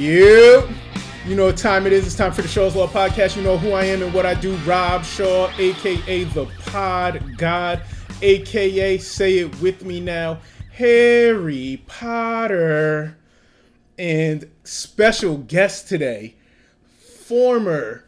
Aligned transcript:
Yep. 0.00 0.70
You 1.26 1.34
know 1.34 1.44
what 1.44 1.58
time 1.58 1.86
it 1.86 1.92
is. 1.92 2.06
It's 2.06 2.16
time 2.16 2.32
for 2.32 2.40
the 2.40 2.48
Shaw's 2.48 2.74
Law 2.74 2.86
Podcast. 2.86 3.36
You 3.36 3.42
know 3.42 3.58
who 3.58 3.72
I 3.72 3.84
am 3.84 4.00
and 4.00 4.14
what 4.14 4.24
I 4.24 4.32
do. 4.32 4.56
Rob 4.64 5.04
Shaw, 5.04 5.50
aka 5.58 6.24
the 6.24 6.46
Pod 6.64 7.36
God, 7.36 7.82
aka 8.22 8.96
say 8.96 9.40
it 9.40 9.60
with 9.60 9.84
me 9.84 10.00
now, 10.00 10.38
Harry 10.72 11.82
Potter. 11.86 13.18
And 13.98 14.50
special 14.64 15.36
guest 15.36 15.88
today, 15.88 16.36
former 17.26 18.06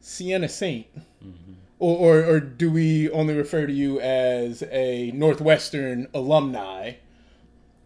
Siena 0.00 0.48
Saint. 0.48 0.88
Mm-hmm. 1.24 1.52
Or, 1.78 1.96
or, 1.96 2.24
or 2.24 2.40
do 2.40 2.72
we 2.72 3.08
only 3.10 3.34
refer 3.34 3.68
to 3.68 3.72
you 3.72 4.00
as 4.00 4.64
a 4.72 5.12
Northwestern 5.12 6.08
alumni? 6.12 6.94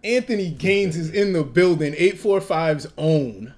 Anthony 0.04 0.50
Gaines 0.50 0.96
is 0.96 1.10
in 1.10 1.32
the 1.32 1.44
building, 1.44 1.92
845's 1.92 2.88
own. 2.98 3.54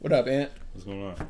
What 0.00 0.12
up, 0.12 0.26
Ant? 0.26 0.50
What's 0.72 0.84
going 0.84 1.04
on? 1.04 1.28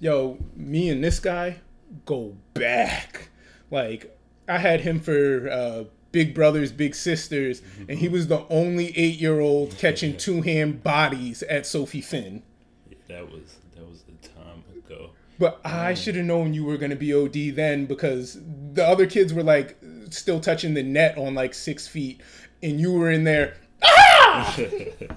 Yo, 0.00 0.38
me 0.56 0.90
and 0.90 1.02
this 1.02 1.20
guy 1.20 1.60
go 2.04 2.36
back. 2.54 3.28
Like, 3.70 4.18
I 4.48 4.58
had 4.58 4.80
him 4.80 4.98
for 4.98 5.48
uh, 5.48 5.84
Big 6.10 6.34
Brothers, 6.34 6.72
Big 6.72 6.96
Sisters, 6.96 7.62
and 7.88 7.98
he 7.98 8.08
was 8.08 8.26
the 8.26 8.44
only 8.50 8.96
eight 8.98 9.20
year 9.20 9.38
old 9.38 9.78
catching 9.78 10.16
two 10.16 10.42
hand 10.42 10.82
bodies 10.82 11.44
at 11.44 11.66
Sophie 11.66 12.00
Finn. 12.00 12.42
Yeah, 12.90 12.96
that 13.08 13.30
was 13.30 13.58
that 13.76 13.88
was 13.88 14.02
a 14.08 14.26
time 14.26 14.64
ago. 14.76 15.10
But 15.38 15.60
I 15.64 15.94
should 15.94 16.16
have 16.16 16.24
known 16.24 16.52
you 16.52 16.64
were 16.64 16.78
gonna 16.78 16.96
be 16.96 17.14
OD 17.14 17.54
then 17.54 17.86
because 17.86 18.38
the 18.72 18.84
other 18.84 19.06
kids 19.06 19.32
were 19.32 19.44
like 19.44 19.78
still 20.10 20.40
touching 20.40 20.74
the 20.74 20.82
net 20.82 21.16
on 21.18 21.34
like 21.34 21.54
six 21.54 21.86
feet, 21.86 22.20
and 22.62 22.80
you 22.80 22.92
were 22.92 23.10
in 23.10 23.24
there. 23.24 23.56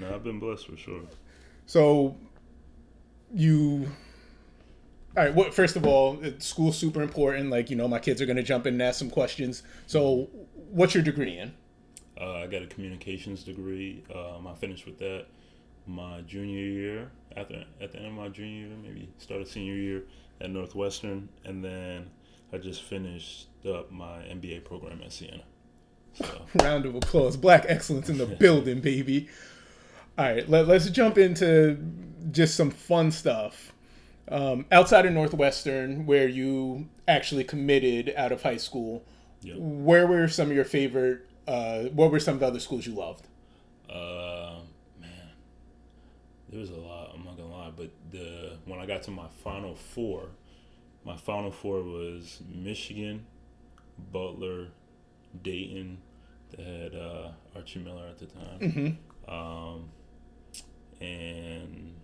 No, 0.00 0.14
I've 0.14 0.24
been 0.24 0.38
blessed 0.38 0.66
for 0.66 0.76
sure. 0.76 1.02
So 1.66 2.16
you. 3.34 3.90
All 5.16 5.24
right. 5.24 5.34
What? 5.34 5.52
First 5.52 5.76
of 5.76 5.84
all, 5.86 6.18
school's 6.38 6.78
super 6.78 7.02
important. 7.02 7.50
Like 7.50 7.68
you 7.70 7.76
know, 7.76 7.86
my 7.86 7.98
kids 7.98 8.22
are 8.22 8.26
gonna 8.26 8.42
jump 8.42 8.66
in 8.66 8.74
and 8.74 8.82
ask 8.82 8.98
some 8.98 9.10
questions. 9.10 9.62
So, 9.86 10.30
what's 10.70 10.94
your 10.94 11.02
degree 11.02 11.36
in? 11.38 11.52
Uh, 12.18 12.32
I 12.32 12.46
got 12.46 12.62
a 12.62 12.66
communications 12.66 13.44
degree. 13.44 14.04
Um, 14.14 14.46
I 14.46 14.54
finished 14.54 14.86
with 14.86 14.98
that 14.98 15.26
my 15.86 16.22
junior 16.22 16.64
year. 16.64 17.10
After 17.36 17.64
at 17.80 17.92
the 17.92 17.98
end 17.98 18.06
of 18.06 18.12
my 18.14 18.28
junior 18.28 18.68
year, 18.68 18.76
maybe 18.82 19.08
started 19.18 19.46
senior 19.48 19.74
year 19.74 20.02
at 20.40 20.50
Northwestern, 20.50 21.28
and 21.44 21.62
then 21.62 22.10
I 22.52 22.56
just 22.56 22.82
finished 22.82 23.48
up 23.68 23.90
my 23.92 24.22
MBA 24.22 24.64
program 24.64 25.02
at 25.04 25.12
Siena. 25.12 25.42
So 26.14 26.42
Round 26.62 26.86
of 26.86 26.94
applause. 26.94 27.36
Black 27.36 27.64
excellence 27.68 28.08
in 28.08 28.18
the 28.18 28.26
building, 28.40 28.80
baby. 28.80 29.28
All 30.18 30.24
right, 30.26 30.48
let, 30.48 30.66
let's 30.68 30.88
jump 30.90 31.16
into 31.18 31.78
just 32.30 32.54
some 32.56 32.70
fun 32.70 33.10
stuff. 33.10 33.72
Um, 34.28 34.66
outside 34.70 35.06
of 35.06 35.12
Northwestern, 35.12 36.06
where 36.06 36.28
you 36.28 36.88
actually 37.08 37.44
committed 37.44 38.12
out 38.16 38.30
of 38.32 38.42
high 38.42 38.58
school, 38.58 39.04
Yep. 39.42 39.56
where 39.58 40.06
were 40.06 40.28
some 40.28 40.50
of 40.50 40.54
your 40.54 40.66
favorite? 40.66 41.26
Uh, 41.48 41.84
what 41.84 42.10
were 42.12 42.20
some 42.20 42.34
of 42.34 42.40
the 42.40 42.46
other 42.46 42.60
schools 42.60 42.86
you 42.86 42.94
loved? 42.94 43.26
Uh, 43.88 44.56
man, 45.00 45.30
there 46.50 46.60
was 46.60 46.70
a 46.70 46.76
lot. 46.76 47.10
I'm 47.14 47.24
not 47.24 47.36
gonna 47.38 47.50
lie, 47.50 47.72
but 47.74 47.90
the 48.12 48.58
when 48.66 48.78
I 48.78 48.86
got 48.86 49.02
to 49.04 49.10
my 49.10 49.26
final 49.42 49.74
four, 49.74 50.26
my 51.04 51.16
final 51.16 51.50
four 51.50 51.82
was 51.82 52.40
Michigan, 52.54 53.24
Butler, 54.12 54.68
Dayton. 55.42 55.98
that 56.56 56.66
had 56.66 56.94
uh, 56.94 57.28
Archie 57.56 57.80
Miller 57.80 58.06
at 58.08 58.18
the 58.18 58.26
time, 58.26 58.98
um, 59.28 59.88
and 61.00 61.94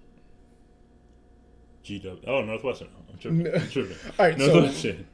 GW. 1.84 2.25
Oh, 2.26 2.42
Northwestern. 2.42 2.88
I'm 3.10 3.19
tripping. 3.19 3.47
I'm 3.54 3.69
tripping. 3.70 3.97
All 4.19 4.26
right, 4.26 4.38
so 4.38 4.47
Northwestern. 4.47 5.06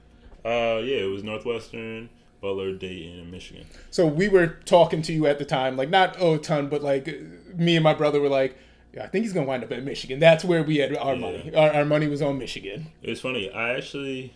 uh, 0.44 0.80
yeah, 0.82 0.98
it 1.04 1.10
was 1.10 1.22
Northwestern, 1.22 2.08
Butler, 2.40 2.72
Dayton, 2.72 3.18
and 3.20 3.30
Michigan. 3.30 3.66
So 3.90 4.06
we 4.06 4.28
were 4.28 4.46
talking 4.46 5.02
to 5.02 5.12
you 5.12 5.26
at 5.26 5.38
the 5.38 5.44
time, 5.44 5.76
like 5.76 5.90
not 5.90 6.16
oh, 6.18 6.34
a 6.34 6.38
ton, 6.38 6.68
but 6.68 6.82
like 6.82 7.06
me 7.54 7.76
and 7.76 7.84
my 7.84 7.94
brother 7.94 8.20
were 8.20 8.28
like, 8.28 8.56
yeah, 8.94 9.04
I 9.04 9.08
think 9.08 9.24
he's 9.24 9.32
gonna 9.32 9.46
wind 9.46 9.64
up 9.64 9.72
at 9.72 9.82
Michigan. 9.84 10.18
That's 10.18 10.44
where 10.44 10.62
we 10.62 10.76
had 10.78 10.96
our 10.96 11.14
Yeah. 11.14 11.20
money. 11.20 11.54
Our, 11.54 11.70
our 11.72 11.84
money 11.84 12.08
was 12.08 12.22
on 12.22 12.38
Michigan. 12.38 12.86
It's 13.02 13.20
funny. 13.20 13.50
I 13.50 13.74
actually, 13.74 14.34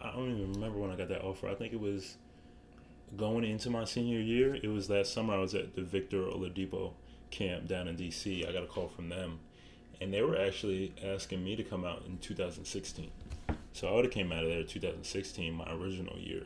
I 0.00 0.10
don't 0.12 0.30
even 0.30 0.52
remember 0.54 0.78
when 0.78 0.90
I 0.90 0.96
got 0.96 1.08
that 1.08 1.22
offer. 1.22 1.48
I 1.48 1.54
think 1.54 1.72
it 1.72 1.80
was 1.80 2.16
going 3.16 3.44
into 3.44 3.70
my 3.70 3.84
senior 3.84 4.20
year. 4.20 4.54
It 4.54 4.68
was 4.68 4.88
that 4.88 5.06
summer 5.06 5.34
I 5.34 5.38
was 5.38 5.54
at 5.54 5.74
the 5.74 5.82
Victor 5.82 6.18
Oladipo 6.18 6.92
camp 7.30 7.68
down 7.68 7.88
in 7.88 7.96
D.C. 7.96 8.44
I 8.46 8.52
got 8.52 8.62
a 8.62 8.66
call 8.66 8.88
from 8.88 9.08
them, 9.08 9.40
and 10.00 10.12
they 10.12 10.22
were 10.22 10.38
actually 10.38 10.94
asking 11.04 11.42
me 11.44 11.56
to 11.56 11.64
come 11.64 11.84
out 11.84 12.04
in 12.06 12.18
2016. 12.18 13.10
So 13.72 13.88
I 13.88 13.92
would 13.92 14.04
have 14.04 14.12
came 14.12 14.32
out 14.32 14.44
of 14.44 14.50
there 14.50 14.62
2016, 14.62 15.54
my 15.54 15.72
original 15.72 16.18
year, 16.18 16.42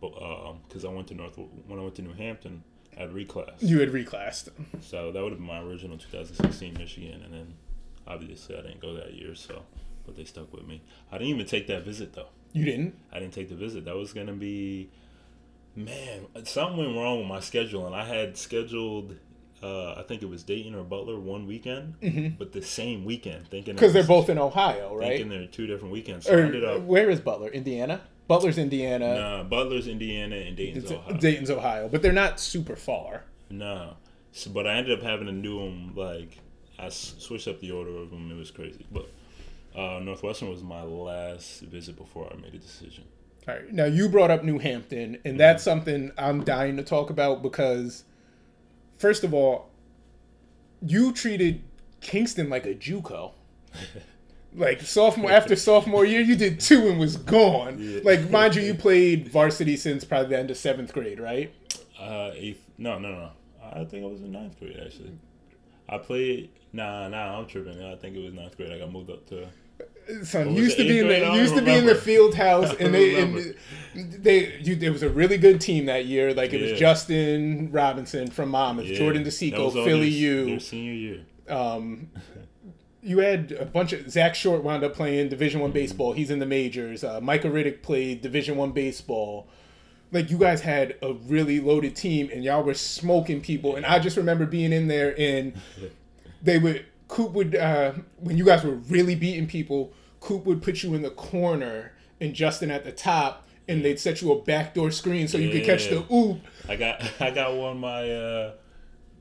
but 0.00 0.12
um, 0.22 0.58
because 0.68 0.84
I 0.84 0.88
went 0.88 1.08
to 1.08 1.14
North 1.14 1.38
when 1.66 1.78
I 1.78 1.82
went 1.82 1.94
to 1.96 2.02
New 2.02 2.12
Hampton, 2.12 2.62
I 2.96 3.00
had 3.02 3.10
reclass. 3.12 3.54
You 3.60 3.80
had 3.80 3.90
reclassed. 3.90 4.48
So 4.80 5.12
that 5.12 5.22
would 5.22 5.32
have 5.32 5.38
been 5.38 5.46
my 5.46 5.60
original 5.60 5.96
2016 5.96 6.74
Michigan, 6.74 7.22
and 7.22 7.32
then 7.32 7.54
obviously 8.06 8.56
I 8.56 8.62
didn't 8.62 8.80
go 8.80 8.94
that 8.94 9.14
year, 9.14 9.34
so 9.34 9.62
but 10.04 10.16
they 10.16 10.24
stuck 10.24 10.52
with 10.52 10.66
me. 10.66 10.82
I 11.10 11.18
didn't 11.18 11.34
even 11.34 11.46
take 11.46 11.66
that 11.66 11.84
visit 11.84 12.12
though. 12.14 12.28
You 12.52 12.64
didn't. 12.64 12.94
I 13.12 13.18
didn't 13.18 13.34
take 13.34 13.48
the 13.48 13.56
visit. 13.56 13.84
That 13.84 13.96
was 13.96 14.12
gonna 14.12 14.32
be, 14.32 14.90
man, 15.76 16.26
something 16.44 16.78
went 16.78 16.96
wrong 16.96 17.18
with 17.18 17.28
my 17.28 17.40
schedule, 17.40 17.86
and 17.86 17.94
I 17.94 18.04
had 18.04 18.36
scheduled. 18.36 19.16
Uh, 19.62 19.94
I 19.94 20.02
think 20.02 20.22
it 20.22 20.28
was 20.28 20.42
Dayton 20.42 20.74
or 20.74 20.82
Butler 20.84 21.18
one 21.18 21.46
weekend, 21.46 22.36
but 22.38 22.52
the 22.52 22.60
same 22.62 23.04
weekend, 23.04 23.48
thinking 23.48 23.74
Because 23.74 23.92
they're 23.94 24.02
both 24.04 24.28
in 24.28 24.38
Ohio, 24.38 24.94
right? 24.94 25.08
thinking 25.18 25.28
they're 25.30 25.46
two 25.46 25.66
different 25.66 25.92
weekends. 25.92 26.26
So 26.26 26.32
I 26.32 26.36
Or 26.36 26.40
ended 26.44 26.64
up 26.64 26.82
where 26.82 27.08
is 27.08 27.20
Butler? 27.20 27.48
Indiana. 27.48 28.02
Butler's 28.28 28.58
Indiana. 28.58 29.14
nah, 29.14 29.42
Butler's 29.44 29.86
Indiana 29.88 30.36
and 30.36 30.56
Dayton's 30.56 30.84
It's- 30.84 30.98
Ohio. 30.98 31.16
Dayton's 31.16 31.50
Ohio, 31.50 31.88
but 31.88 32.02
they're 32.02 32.12
not 32.12 32.38
super 32.38 32.76
far. 32.76 33.24
No, 33.48 33.94
so, 34.32 34.50
but 34.50 34.66
I 34.66 34.74
ended 34.74 34.98
up 34.98 35.04
having 35.04 35.26
to 35.26 35.32
do 35.32 35.58
them 35.58 35.94
like 35.94 36.38
I 36.78 36.90
switched 36.90 37.48
up 37.48 37.60
the 37.60 37.70
order 37.70 37.96
of 37.96 38.10
them. 38.10 38.30
It 38.30 38.36
was 38.36 38.50
crazy, 38.50 38.84
but 38.92 39.08
uh, 39.74 40.00
Northwestern 40.00 40.50
was 40.50 40.62
my 40.62 40.82
last 40.82 41.60
visit 41.62 41.96
before 41.96 42.30
I 42.30 42.36
made 42.36 42.54
a 42.54 42.58
decision. 42.58 43.04
All 43.48 43.54
right. 43.54 43.72
Now 43.72 43.84
you 43.84 44.08
brought 44.08 44.30
up 44.30 44.44
New 44.44 44.58
Hampton, 44.58 45.18
and 45.24 45.38
that's 45.38 45.62
something 45.62 46.12
I'm 46.18 46.44
dying 46.44 46.76
to 46.76 46.82
talk 46.82 47.10
about 47.10 47.42
because, 47.42 48.04
first 48.98 49.24
of 49.24 49.32
all, 49.32 49.70
you 50.82 51.12
treated 51.12 51.62
Kingston 52.00 52.48
like 52.48 52.66
a 52.66 52.74
JUCO. 52.74 53.32
Like 54.56 54.80
sophomore 54.80 55.30
after 55.30 55.54
sophomore 55.54 56.06
year, 56.06 56.22
you 56.22 56.34
did 56.34 56.60
two 56.60 56.88
and 56.88 56.98
was 56.98 57.18
gone. 57.18 57.76
Yeah. 57.78 58.00
Like 58.02 58.30
mind 58.30 58.54
you, 58.54 58.62
you 58.62 58.74
played 58.74 59.28
varsity 59.28 59.76
since 59.76 60.02
probably 60.02 60.30
the 60.30 60.38
end 60.38 60.50
of 60.50 60.56
seventh 60.56 60.94
grade, 60.94 61.20
right? 61.20 61.52
Uh, 62.00 62.30
eighth? 62.34 62.64
No, 62.78 62.98
no, 62.98 63.10
no. 63.10 63.30
I 63.62 63.84
think 63.84 64.04
I 64.04 64.08
was 64.08 64.22
in 64.22 64.32
ninth 64.32 64.58
grade 64.58 64.80
actually. 64.82 65.18
I 65.90 65.98
played. 65.98 66.50
Nah, 66.72 67.06
nah, 67.08 67.38
I'm 67.38 67.46
tripping. 67.46 67.82
I 67.82 67.96
think 67.96 68.16
it 68.16 68.24
was 68.24 68.32
ninth 68.32 68.56
grade. 68.56 68.72
I 68.72 68.78
got 68.78 68.90
moved 68.90 69.10
up 69.10 69.26
to. 69.26 69.46
Son, 70.22 70.46
What 70.46 70.56
used 70.56 70.76
to 70.76 70.84
be 70.84 71.00
in 71.00 71.08
the 71.08 71.34
used 71.34 71.54
to 71.56 71.62
be 71.62 71.72
in 71.72 71.86
the 71.86 71.94
field 71.94 72.34
house, 72.46 72.72
and 72.78 72.94
they 72.94 73.20
and 73.20 73.54
they 73.94 74.58
you, 74.60 74.78
it 74.80 74.90
was 74.90 75.02
a 75.02 75.08
really 75.08 75.36
good 75.36 75.60
team 75.60 75.86
that 75.86 76.06
year. 76.06 76.32
Like 76.32 76.52
it 76.52 76.62
was 76.62 76.78
Justin 76.78 77.70
Robinson 77.72 78.30
from 78.30 78.50
Monmouth, 78.50 78.86
Yeah, 78.86 78.98
Jordan 78.98 79.24
DeSico, 79.24 79.72
Philly 79.72 80.10
their, 80.10 80.20
U. 80.20 80.44
Their 80.46 80.60
senior 80.60 80.92
year. 80.92 81.20
Um, 81.48 82.10
you 83.02 83.18
had 83.18 83.52
a 83.52 83.64
bunch 83.64 83.92
of 83.92 84.10
Zack 84.10 84.34
Short 84.34 84.62
wound 84.62 84.82
up 84.84 84.94
playing 84.94 85.28
Division 85.28 85.58
Mm-hmm. 85.58 85.62
One 85.62 85.72
baseball. 85.72 86.12
He's 86.12 86.30
in 86.30 86.38
the 86.38 86.46
majors. 86.46 87.04
Uh, 87.04 87.20
Micah 87.20 87.48
Riddick 87.48 87.82
played 87.82 88.20
Division 88.22 88.56
One 88.56 88.72
baseball. 88.72 89.48
Like 90.12 90.30
you 90.30 90.38
guys 90.38 90.60
had 90.60 90.96
a 91.02 91.14
really 91.14 91.58
loaded 91.58 91.96
team, 91.96 92.30
and 92.32 92.44
y'all 92.44 92.62
were 92.62 92.74
smoking 92.74 93.40
people. 93.40 93.74
And 93.76 93.84
I 93.84 93.98
just 93.98 94.16
remember 94.16 94.46
being 94.46 94.72
in 94.72 94.86
there, 94.86 95.18
and 95.18 95.54
they 96.42 96.58
would 96.58 96.84
Coop 97.08 97.32
would 97.32 97.54
uh, 97.54 97.92
when 98.18 98.36
you 98.36 98.44
guys 98.44 98.64
were 98.64 98.74
really 98.74 99.14
beating 99.14 99.46
people. 99.46 99.92
Coop 100.20 100.44
would 100.44 100.62
put 100.62 100.82
you 100.82 100.94
in 100.94 101.02
the 101.02 101.10
corner 101.10 101.92
and 102.20 102.34
Justin 102.34 102.70
at 102.70 102.84
the 102.84 102.90
top, 102.92 103.46
and 103.68 103.84
they'd 103.84 104.00
set 104.00 104.22
you 104.22 104.32
a 104.32 104.42
backdoor 104.42 104.90
screen 104.90 105.28
so 105.28 105.38
you 105.38 105.50
could 105.50 105.64
catch 105.64 105.88
the 105.88 105.96
Yeah. 106.08 106.16
oop. 106.16 106.38
I 106.68 106.76
got 106.76 107.02
I 107.20 107.30
got 107.30 107.54
one 107.54 107.78
my 107.78 108.10
uh 108.10 108.52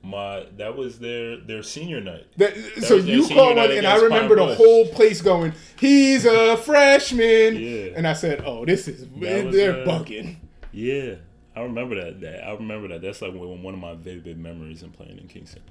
my 0.01 0.45
that 0.57 0.75
was 0.75 0.99
their 0.99 1.37
their 1.37 1.63
senior 1.63 1.99
night. 2.01 2.25
That, 2.37 2.55
so 2.81 2.95
you 2.95 3.27
called 3.27 3.57
one, 3.57 3.71
and 3.71 3.85
I 3.87 3.97
remember 3.97 4.35
the 4.35 4.55
whole 4.55 4.87
place 4.87 5.21
going, 5.21 5.53
"He's 5.79 6.25
a 6.25 6.57
freshman," 6.57 7.55
Yeah. 7.57 7.93
and 7.95 8.07
I 8.07 8.13
said, 8.13 8.41
"Oh, 8.45 8.65
this 8.65 8.87
is 8.87 9.07
That 9.19 9.51
they're 9.51 9.81
uh, 9.81 9.85
bugging." 9.85 10.37
Yeah, 10.71 11.15
I 11.55 11.61
remember 11.61 11.95
that. 11.95 12.21
That 12.21 12.47
I 12.47 12.53
remember 12.53 12.87
that. 12.89 13.01
That's 13.01 13.21
like 13.21 13.33
one 13.33 13.63
one 13.63 13.73
of 13.73 13.79
my 13.79 13.93
vivid 13.95 14.37
memories 14.37 14.83
in 14.83 14.91
playing 14.91 15.17
in 15.17 15.27
Kingston. 15.27 15.61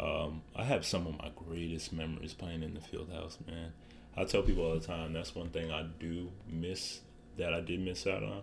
Um, 0.00 0.42
I 0.54 0.64
have 0.64 0.86
some 0.86 1.06
of 1.06 1.18
my 1.18 1.30
greatest 1.34 1.92
memories 1.92 2.34
playing 2.34 2.62
in 2.62 2.74
the 2.74 2.80
field 2.80 3.10
house, 3.12 3.38
man. 3.46 3.72
I 4.16 4.24
tell 4.24 4.42
people 4.42 4.64
all 4.64 4.74
the 4.78 4.86
time 4.86 5.12
that's 5.12 5.34
one 5.34 5.50
thing 5.50 5.70
I 5.70 5.84
do 5.98 6.30
miss 6.48 7.00
that 7.36 7.52
I 7.54 7.60
did 7.60 7.80
miss 7.80 8.06
out 8.06 8.22
on. 8.22 8.42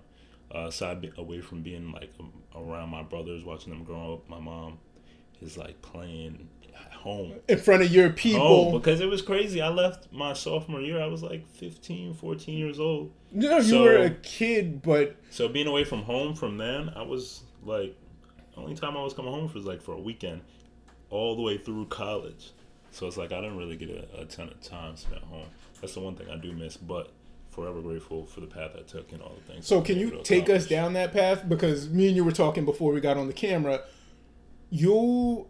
Uh, 0.53 0.67
aside 0.67 1.09
away 1.17 1.41
from 1.41 1.61
being 1.63 1.91
like 1.91 2.11
um, 2.19 2.31
around 2.55 2.89
my 2.89 3.03
brothers, 3.03 3.43
watching 3.43 3.71
them 3.73 3.83
grow 3.83 4.13
up, 4.15 4.29
my 4.29 4.39
mom, 4.39 4.77
is 5.41 5.57
like 5.57 5.81
playing 5.81 6.47
at 6.75 6.91
home. 6.93 7.33
in 7.47 7.57
front 7.57 7.81
of 7.83 7.89
your 7.91 8.09
people. 8.11 8.41
Home 8.71 8.73
because 8.73 8.99
it 9.01 9.07
was 9.09 9.21
crazy. 9.21 9.61
I 9.61 9.69
left 9.69 10.11
my 10.11 10.33
sophomore 10.33 10.81
year. 10.81 11.01
I 11.01 11.07
was 11.07 11.23
like 11.23 11.47
15, 11.47 12.13
14 12.13 12.57
years 12.57 12.79
old. 12.79 13.11
no, 13.31 13.57
you 13.57 13.63
So- 13.63 13.81
were 13.83 13.97
a 13.97 14.09
kid, 14.11 14.81
but 14.81 15.15
So 15.29 15.47
being 15.47 15.67
away 15.67 15.83
from 15.83 16.03
home 16.03 16.35
from 16.35 16.57
then, 16.57 16.89
I 16.95 17.01
was 17.01 17.43
like, 17.63 17.95
the 18.53 18.61
only 18.61 18.75
time 18.75 18.95
I 18.95 19.03
was 19.03 19.13
coming 19.13 19.31
home 19.31 19.51
was 19.53 19.65
like 19.65 19.81
for 19.81 19.93
a 19.93 19.99
weekend, 20.01 20.41
all 21.15 21.35
the 21.35 21.41
way 21.41 21.57
through 21.57 21.85
college. 21.87 22.51
So 22.91 23.07
it's 23.07 23.17
like 23.17 23.31
I 23.31 23.41
didn't 23.41 23.57
really 23.57 23.75
get 23.75 23.89
a, 23.89 24.21
a 24.21 24.25
ton 24.25 24.47
of 24.49 24.61
time 24.61 24.95
spent 24.95 25.23
home. 25.23 25.47
That's 25.81 25.93
the 25.93 25.99
one 25.99 26.15
thing 26.15 26.29
I 26.29 26.37
do 26.37 26.51
miss, 26.53 26.77
but 26.77 27.11
forever 27.49 27.81
grateful 27.81 28.25
for 28.25 28.41
the 28.41 28.47
path 28.47 28.71
I 28.77 28.81
took 28.81 29.11
and 29.11 29.21
all 29.21 29.35
the 29.35 29.53
things. 29.53 29.65
So 29.67 29.81
can 29.81 29.97
you 29.97 30.21
take 30.23 30.49
us 30.49 30.67
down 30.67 30.93
that 30.93 31.13
path? 31.13 31.47
Because 31.47 31.89
me 31.89 32.07
and 32.07 32.15
you 32.15 32.23
were 32.23 32.31
talking 32.31 32.65
before 32.65 32.91
we 32.93 33.01
got 33.01 33.17
on 33.17 33.27
the 33.27 33.33
camera. 33.33 33.81
You 34.69 35.47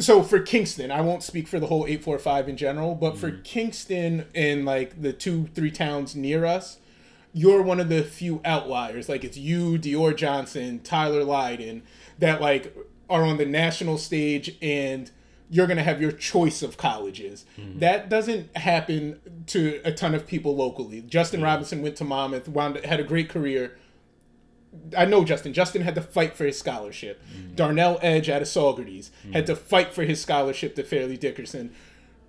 so 0.00 0.22
for 0.22 0.38
Kingston, 0.40 0.90
I 0.90 1.00
won't 1.00 1.22
speak 1.22 1.48
for 1.48 1.58
the 1.58 1.66
whole 1.66 1.84
eight 1.86 2.04
four 2.04 2.18
five 2.18 2.48
in 2.48 2.56
general, 2.56 2.94
but 2.94 3.16
for 3.18 3.30
Mm-hmm. 3.30 3.42
Kingston 3.42 4.26
and 4.34 4.64
like 4.64 5.00
the 5.02 5.12
two, 5.12 5.48
three 5.54 5.70
towns 5.70 6.14
near 6.14 6.44
us, 6.44 6.78
you're 7.32 7.62
one 7.62 7.80
of 7.80 7.88
the 7.88 8.02
few 8.02 8.40
outliers. 8.44 9.08
Like 9.08 9.24
it's 9.24 9.36
you, 9.36 9.78
Dior 9.78 10.16
Johnson, 10.16 10.80
Tyler 10.80 11.24
Lydon, 11.24 11.82
that 12.18 12.40
like 12.40 12.74
are 13.08 13.22
on 13.22 13.36
the 13.36 13.46
national 13.46 13.98
stage 13.98 14.56
and 14.60 15.10
you're 15.50 15.66
gonna 15.66 15.82
have 15.82 16.00
your 16.00 16.12
choice 16.12 16.62
of 16.62 16.76
colleges. 16.76 17.46
Mm-hmm. 17.58 17.78
That 17.78 18.08
doesn't 18.08 18.56
happen 18.56 19.20
to 19.46 19.80
a 19.84 19.92
ton 19.92 20.14
of 20.14 20.26
people 20.26 20.54
locally. 20.54 21.00
Justin 21.02 21.42
Robinson 21.42 21.82
went 21.82 21.96
to 21.96 22.04
Monmouth, 22.04 22.48
wound 22.48 22.76
had 22.84 23.00
a 23.00 23.04
great 23.04 23.28
career. 23.28 23.78
I 24.96 25.06
know 25.06 25.24
Justin. 25.24 25.54
Justin 25.54 25.80
had 25.80 25.94
to 25.94 26.02
fight 26.02 26.36
for 26.36 26.44
his 26.44 26.58
scholarship. 26.58 27.22
Darnell 27.54 27.98
Edge 28.02 28.28
out 28.28 28.42
of 28.42 28.48
Saugerties 28.48 29.10
had 29.32 29.46
to 29.46 29.56
fight 29.56 29.94
for 29.94 30.04
his 30.04 30.20
scholarship 30.20 30.74
to 30.76 30.82
Fairleigh 30.82 31.16
Dickinson. 31.16 31.74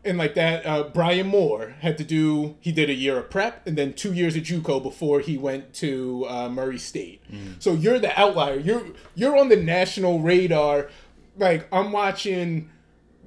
And 0.06 0.18
like 0.18 0.34
that, 0.36 0.66
uh, 0.66 0.84
Brian 0.94 1.28
Moore 1.28 1.76
had 1.82 1.98
to 1.98 2.04
do. 2.06 2.56
He 2.62 2.72
did 2.72 2.90
a 2.90 2.94
year 2.94 3.18
of 3.18 3.30
prep 3.30 3.68
and 3.68 3.78
then 3.78 3.94
two 3.94 4.14
years 4.14 4.36
of 4.38 4.44
JUCO 4.44 4.82
before 4.82 5.20
he 5.20 5.38
went 5.38 5.74
to 5.76 6.26
uh, 6.30 6.48
Murray 6.50 6.78
State. 6.78 7.22
So 7.60 7.74
you're 7.74 8.00
the 8.00 8.18
outlier. 8.20 8.58
You're 8.60 8.84
you're 9.16 9.36
on 9.38 9.50
the 9.50 9.58
national 9.58 10.20
radar. 10.22 10.90
Like 11.38 11.68
I'm 11.74 11.92
watching, 11.92 12.70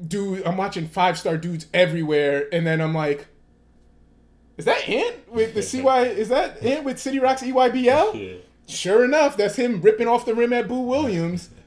dude. 0.07 0.47
I'm 0.47 0.57
watching 0.57 0.89
five 0.89 1.19
star 1.19 1.37
dudes 1.37 1.67
everywhere, 1.75 2.49
and 2.53 2.67
then 2.67 2.81
I'm 2.81 2.95
like, 2.95 3.27
is 4.57 4.65
that 4.65 4.89
Ant 4.89 5.31
with 5.33 5.55
the 5.55 5.63
CY? 5.63 6.03
Is 6.07 6.29
that 6.31 6.63
Ant 6.63 6.85
with 6.85 6.99
City 6.99 7.19
Rocks 7.19 7.43
EYBL? 7.43 8.15
Yeah. 8.19 8.35
Sure 8.69 9.05
enough, 9.05 9.37
that's 9.37 9.57
him 9.57 9.83
ripping 9.83 10.07
off 10.09 10.25
the 10.25 10.35
rim 10.35 10.53
at 10.53 10.69
Boo 10.69 10.81
Williams. 10.81 11.51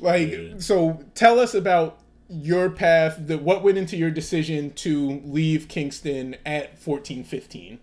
Like, 0.00 0.30
Yeah. 0.30 0.54
so 0.58 1.04
tell 1.14 1.38
us 1.38 1.52
about 1.54 1.98
your 2.30 2.70
path, 2.70 3.26
the, 3.26 3.36
what 3.38 3.62
went 3.62 3.76
into 3.76 3.96
your 3.96 4.10
decision 4.10 4.72
to 4.74 5.20
leave 5.24 5.68
Kingston 5.68 6.36
at 6.46 6.78
14, 6.78 7.24
15? 7.24 7.78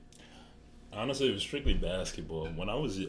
Honestly, 0.94 1.30
it 1.30 1.34
was 1.34 1.42
strictly 1.42 1.74
basketball. 1.74 2.48
When 2.48 2.70
I 2.70 2.76
was 2.76 3.00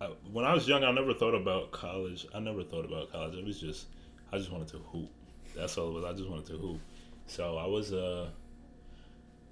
I, 0.00 0.10
when 0.30 0.44
I 0.44 0.52
was 0.52 0.68
young, 0.68 0.84
I 0.84 0.92
never 0.92 1.14
thought 1.14 1.34
about 1.34 1.72
college. 1.72 2.26
I 2.34 2.38
never 2.38 2.62
thought 2.62 2.84
about 2.84 3.10
college. 3.10 3.34
It 3.34 3.44
was 3.44 3.58
just 3.58 3.86
I 4.30 4.38
just 4.38 4.52
wanted 4.52 4.68
to 4.68 4.78
hoop. 4.78 5.08
That's 5.56 5.76
all 5.78 5.88
it 5.88 5.94
was. 5.94 6.04
I 6.04 6.12
just 6.12 6.28
wanted 6.28 6.46
to 6.46 6.58
hoop. 6.58 6.80
So 7.26 7.56
I 7.56 7.66
was 7.66 7.92
uh 7.92 8.28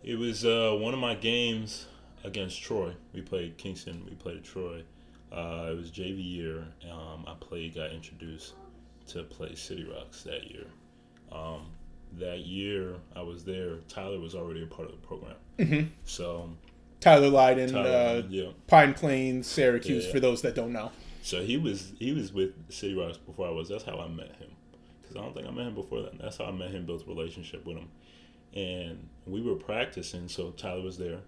it 0.03 0.17
was 0.17 0.44
uh 0.44 0.77
one 0.79 0.93
of 0.93 1.00
my 1.00 1.15
games 1.15 1.87
against 2.23 2.62
Troy. 2.62 2.94
We 3.12 3.23
played 3.23 3.56
Kingston. 3.56 4.05
We 4.05 4.15
played 4.15 4.44
Troy. 4.44 4.82
Uh, 5.32 5.69
it 5.70 5.77
was 5.77 5.91
JV 5.91 6.25
year. 6.25 6.65
Um, 6.91 7.25
I 7.27 7.35
played, 7.41 7.75
got 7.75 7.91
introduced 7.91 8.55
to 9.09 9.25
play 9.25 9.55
City 9.55 9.85
Rocks 9.85 10.23
that 10.23 10.50
year. 10.50 10.67
Um, 11.35 11.67
that 12.19 12.41
year 12.41 12.95
I 13.17 13.23
was 13.23 13.45
there. 13.45 13.77
Tyler 13.89 14.21
was 14.21 14.35
already 14.35 14.63
a 14.63 14.67
part 14.67 14.89
of 14.89 14.93
the 15.01 15.07
program. 15.07 15.35
Mhm. 15.59 15.89
So 16.05 16.51
Tyler 17.01 17.29
Lydon, 17.29 17.71
Tyler, 17.71 18.23
uh, 18.23 18.23
yeah. 18.31 18.51
Pine 18.69 18.95
Plains, 18.95 19.47
Syracuse, 19.49 20.07
Yeah. 20.07 20.13
for 20.13 20.21
those 20.21 20.43
that 20.43 20.55
don't 20.55 20.73
know. 20.73 20.93
So 21.23 21.43
he 21.43 21.57
was 21.57 21.93
he 21.99 22.13
was 22.13 22.33
with 22.33 22.53
City 22.73 22.95
Rocks 22.95 23.17
before 23.19 23.49
I 23.49 23.51
was. 23.51 23.69
That's 23.69 23.85
how 23.85 23.99
I 23.99 24.07
met 24.09 24.37
him. 24.37 24.51
Because 25.03 25.17
I 25.17 25.21
don't 25.23 25.35
think 25.35 25.47
I 25.49 25.51
met 25.51 25.67
him 25.67 25.75
before 25.75 26.03
that. 26.03 26.19
That's 26.19 26.37
how 26.39 26.45
I 26.45 26.51
met 26.53 26.71
him. 26.71 26.87
Built 26.87 27.03
a 27.03 27.07
relationship 27.07 27.65
with 27.67 27.79
him, 27.79 27.89
and 28.55 29.09
we 29.27 29.41
were 29.43 29.57
practicing. 29.57 30.29
So 30.29 30.51
Tyler 30.53 30.83
was 30.83 30.99
there, 30.99 31.21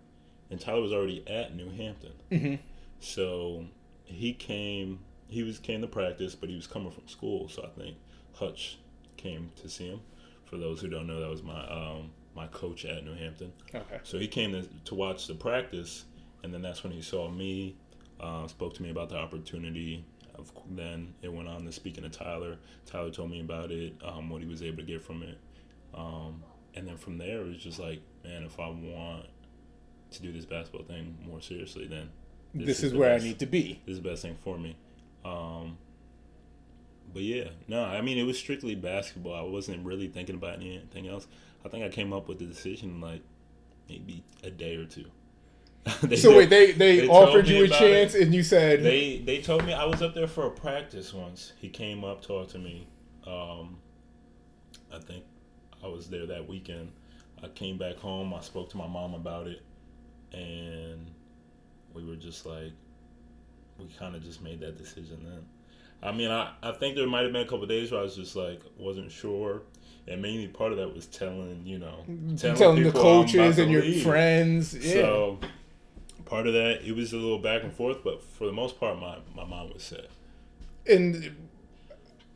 and 0.51 0.61
Tyler 0.61 0.83
was 0.83 0.93
already 0.93 1.25
at 1.27 1.55
New 1.57 1.71
Hampton. 1.71 2.13
Mhm. 2.31 2.59
So 3.01 3.65
he 4.05 4.33
came. 4.35 5.01
He 5.29 5.43
was 5.43 5.59
came 5.59 5.81
to 5.81 5.89
practice, 5.89 6.35
but 6.37 6.49
he 6.49 6.55
was 6.55 6.67
coming 6.69 6.93
from 6.93 7.09
school. 7.09 7.49
So 7.49 7.65
I 7.65 7.69
think 7.81 7.97
Hutch 8.35 8.79
came 9.17 9.51
to 9.57 9.69
see 9.69 9.89
him. 9.89 10.01
For 10.45 10.57
those 10.59 10.81
who 10.81 10.89
don't 10.89 11.07
know, 11.07 11.21
that 11.21 11.29
was 11.31 11.43
my 11.43 11.61
um, 11.69 12.11
my 12.35 12.47
coach 12.49 12.85
at 12.85 13.05
New 13.05 13.15
Hampton. 13.15 13.53
Okay. 13.75 13.99
So 14.05 14.19
he 14.19 14.29
came 14.29 14.53
to, 14.53 14.63
to 14.85 14.95
watch 14.95 15.27
the 15.27 15.35
practice, 15.35 16.05
and 16.43 16.53
then 16.53 16.63
that's 16.63 16.85
when 16.85 16.93
he 16.93 17.01
saw 17.03 17.29
me, 17.31 17.77
uh, 18.21 18.47
spoke 18.47 18.75
to 18.75 18.83
me 18.83 18.91
about 18.91 19.09
the 19.09 19.17
opportunity. 19.17 20.05
Of, 20.35 20.53
then 20.71 21.15
it 21.23 21.33
went 21.33 21.49
on 21.49 21.65
to 21.65 21.73
speaking 21.73 22.05
to 22.05 22.11
Tyler. 22.11 22.59
Tyler 22.85 23.11
told 23.11 23.31
me 23.31 23.41
about 23.41 23.71
it, 23.71 23.95
um, 24.05 24.29
what 24.29 24.43
he 24.43 24.47
was 24.47 24.63
able 24.63 24.77
to 24.77 24.83
get 24.83 25.03
from 25.03 25.23
it. 25.23 25.39
Um, 25.95 26.43
and 26.75 26.87
then 26.87 26.99
from 26.99 27.17
there, 27.17 27.41
it 27.41 27.47
was 27.49 27.57
just 27.57 27.79
like, 27.79 28.03
man, 28.23 28.43
if 28.45 28.61
I 28.61 28.69
want 28.69 29.25
to 30.11 30.23
do 30.23 30.31
this 30.33 30.45
basketball 30.45 30.85
thing 30.85 31.17
more 31.27 31.41
seriously, 31.41 31.87
then 31.87 32.11
This, 32.55 32.83
is 32.83 32.93
the 32.93 32.99
where 32.99 33.15
best- 33.15 33.25
I 33.25 33.29
need 33.29 33.39
to 33.39 33.47
be. 33.47 33.81
This 33.87 33.97
is 33.97 34.03
the 34.03 34.09
best 34.11 34.21
thing 34.23 34.37
for 34.45 34.59
me. 34.59 34.77
Um, 35.25 35.79
but 37.13 37.23
yeah, 37.23 37.49
no, 37.69 37.85
I 37.85 38.01
mean, 38.01 38.19
it 38.19 38.25
was 38.25 38.39
strictly 38.39 38.75
basketball. 38.75 39.35
I 39.35 39.43
wasn't 39.43 39.85
really 39.85 40.09
thinking 40.09 40.35
about 40.35 40.57
anything 40.57 41.09
else. 41.09 41.27
I 41.65 41.69
think 41.69 41.85
I 41.85 41.89
came 41.89 42.13
up 42.13 42.29
with 42.29 42.39
the 42.39 42.47
decision 42.47 43.01
like 43.01 43.23
maybe 43.89 44.23
a 44.43 44.51
day 44.51 44.77
or 44.77 44.85
two. 44.85 45.07
They 46.03 46.17
So 46.17 46.37
wait, 46.37 46.51
they 46.51 46.73
they, 46.73 47.01
they 47.01 47.09
offered 47.09 47.47
you 47.49 47.65
a 47.65 47.69
chance, 47.69 48.15
it. 48.15 48.23
and 48.23 48.35
you 48.35 48.43
said, 48.43 48.83
they 48.83 49.19
they 49.19 49.41
told 49.41 49.65
me 49.65 49.73
I 49.73 49.85
was 49.85 50.03
up 50.03 50.15
there 50.15 50.27
for 50.27 50.47
a 50.47 50.51
practice 50.51 51.15
once. 51.15 51.53
He 51.59 51.69
came 51.69 52.05
up, 52.05 52.23
talked 52.23 52.51
to 52.51 52.59
me. 52.59 52.89
Um, 53.27 53.79
I 54.93 54.99
think 54.99 55.25
I 55.83 55.89
was 55.89 56.09
there 56.09 56.27
that 56.27 56.49
weekend. 56.49 56.93
I 57.43 57.49
came 57.49 57.79
back 57.79 57.97
home. 57.97 58.35
I 58.35 58.41
spoke 58.41 58.71
to 58.71 58.77
my 58.77 58.87
mom 58.89 59.15
about 59.15 59.47
it, 59.47 59.63
and 60.33 61.11
we 61.95 62.05
were 62.05 62.17
just 62.17 62.47
like, 62.47 62.73
we 63.79 63.87
kind 63.99 64.15
of 64.15 64.23
just 64.23 64.43
made 64.43 64.61
that 64.61 64.77
decision 64.79 65.19
then. 65.25 65.45
I 66.03 66.13
mean, 66.13 66.31
I, 66.31 66.53
I 66.63 66.73
think 66.73 66.97
there 66.97 67.07
might 67.07 67.23
have 67.23 67.33
been 67.33 67.43
a 67.43 67.49
couple 67.49 67.67
days 67.67 67.91
where 67.91 68.01
I 68.01 68.03
was 68.03 68.17
just 68.17 68.37
like 68.37 68.61
wasn't 68.79 69.11
sure, 69.11 69.63
and 70.07 70.23
mainly 70.23 70.49
part 70.49 70.73
of 70.73 70.79
that 70.79 70.95
was 70.95 71.07
telling 71.07 71.63
you 71.65 71.79
know 71.79 72.05
mm-hmm. 72.09 72.37
telling, 72.37 72.57
telling 72.57 72.83
the 72.83 72.91
people 72.91 73.01
I'm 73.01 73.07
about 73.07 73.27
coaches 73.27 73.59
and 73.59 73.71
your 73.71 73.83
leave. 73.83 74.03
friends. 74.03 74.75
Yeah. 74.75 74.93
So 74.93 75.39
part 76.25 76.47
of 76.47 76.53
that, 76.53 76.83
it 76.87 76.95
was 76.95 77.13
a 77.13 77.17
little 77.17 77.39
back 77.39 77.63
and 77.63 77.73
forth, 77.73 77.99
but 78.05 78.23
for 78.23 78.47
the 78.47 78.53
most 78.53 78.79
part, 78.79 78.99
my 79.01 79.19
my 79.35 79.45
mind 79.45 79.73
was 79.73 79.83
set. 79.83 80.07
and 80.89 81.35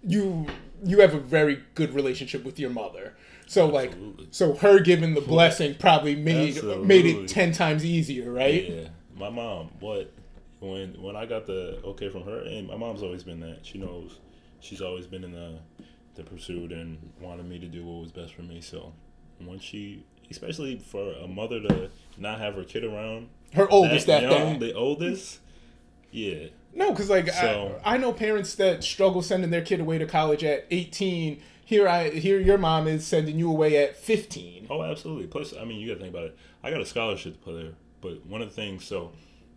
you 0.03 0.47
you 0.85 1.01
have 1.01 1.15
a 1.15 1.19
very 1.19 1.63
good 1.75 1.95
relationship 1.95 2.45
with 2.45 2.59
your 2.59 2.71
mother. 2.71 3.15
So 3.47 3.67
like 3.67 3.91
Absolutely. 3.91 4.29
so 4.31 4.55
her 4.55 4.81
giving 4.81 5.15
the 5.15 5.21
blessing 5.21 5.75
probably 5.75 6.17
made 6.17 6.63
made 6.85 7.05
it 7.05 7.29
10 7.29 7.53
times 7.53 7.85
easier, 7.85 8.33
right? 8.33 8.69
Yeah, 8.69 8.89
my 9.17 9.29
mom. 9.29 9.71
What 9.81 10.13
when 10.61 11.01
when 11.03 11.17
I 11.17 11.27
got 11.27 11.47
the 11.47 11.81
okay 11.85 12.09
from 12.09 12.23
her, 12.25 12.41
and 12.41 12.69
my 12.69 12.77
mom's 12.77 13.03
always 13.03 13.23
been 13.25 13.41
that. 13.41 13.61
She 13.63 13.79
knows. 13.79 14.19
She's 14.61 14.81
always 14.81 15.07
been 15.07 15.25
in 15.25 15.33
the 15.33 15.59
the 16.15 16.23
pursuit 16.23 16.73
and 16.73 16.99
wanted 17.21 17.47
me 17.47 17.59
to 17.59 17.67
do 17.67 17.85
what 17.85 18.01
was 18.03 18.13
best 18.13 18.35
for 18.35 18.43
me. 18.43 18.61
So 18.61 18.93
once 19.41 19.63
she, 19.63 20.05
especially 20.31 20.79
for 20.79 21.13
a 21.15 21.27
mother 21.27 21.61
to 21.61 21.91
not 22.19 22.39
have 22.41 22.55
her 22.55 22.65
kid 22.65 22.85
around, 22.85 23.29
Her 23.55 23.69
oldest 23.71 24.07
that 24.07 24.25
at 24.25 24.31
young, 24.31 24.53
that. 24.59 24.61
the 24.67 24.75
oldest, 24.75 25.39
yeah, 26.11 26.49
No, 26.75 26.93
cuz 26.95 27.09
like 27.09 27.31
So- 27.31 27.81
I, 27.85 27.95
I 27.95 27.97
know 27.97 28.13
parents 28.13 28.55
that 28.57 28.85
struggle 28.85 29.23
sending 29.23 29.51
their 29.51 29.63
kid 29.63 29.81
away 29.81 29.99
to 29.99 30.07
college 30.07 30.45
at 30.45 30.67
18. 30.71 31.41
Here 31.65 31.89
I 31.89 32.11
here 32.11 32.39
your 32.41 32.59
mom 32.59 32.87
is 32.89 33.07
sending 33.07 33.39
you 33.39 33.49
away 33.51 33.77
at 33.83 33.97
15. 33.97 34.67
Oh, 34.69 34.83
absolutely. 34.83 35.29
Plus, 35.29 35.55
I 35.57 35.65
mean, 35.65 35.79
you 35.81 35.87
got 35.89 35.95
to 35.95 36.01
think 36.01 36.13
about 36.13 36.25
it. 36.27 36.37
I 36.63 36.71
got 36.71 36.81
a 36.81 36.87
scholarship 36.87 37.35
to 37.35 37.39
play 37.39 37.63
there, 37.63 37.73
but 38.01 38.27
one 38.27 38.43
of 38.43 38.49
the 38.49 38.55
things, 38.55 38.85
so 38.85 39.13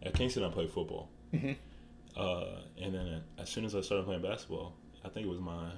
at 0.06 0.14
Kingston, 0.14 0.44
I 0.44 0.50
played 0.50 0.70
football, 0.70 1.10
Mhm. 1.34 1.56
uh, 2.18 2.46
and 2.82 2.94
then 2.94 3.22
as 3.38 3.50
soon 3.50 3.66
as 3.66 3.76
I 3.76 3.82
started 3.82 4.06
playing 4.06 4.22
basketball, 4.22 4.74
I 5.04 5.10
think 5.10 5.26
it 5.26 5.30
was 5.30 5.40
my. 5.40 5.70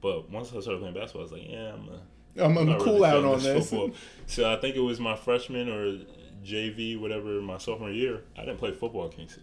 But 0.00 0.30
once 0.30 0.48
I 0.54 0.60
started 0.60 0.78
playing 0.80 0.94
basketball, 0.94 1.22
I 1.22 1.24
was 1.24 1.32
like, 1.32 1.48
yeah, 1.48 1.72
I'm. 1.74 1.88
A, 1.88 2.44
I'm, 2.44 2.56
I'm 2.58 2.66
not 2.66 2.78
cool 2.80 2.94
really 2.94 3.06
out 3.06 3.24
on 3.24 3.42
this. 3.42 3.70
football. 3.70 3.90
So 4.26 4.50
I 4.52 4.56
think 4.56 4.76
it 4.76 4.80
was 4.80 5.00
my 5.00 5.16
freshman 5.16 5.68
or 5.68 5.98
JV, 6.44 6.96
whatever, 7.00 7.40
my 7.40 7.58
sophomore 7.58 7.90
year. 7.90 8.22
I 8.36 8.42
didn't 8.44 8.58
play 8.58 8.70
football 8.70 9.06
at 9.06 9.12
Kingston. 9.12 9.42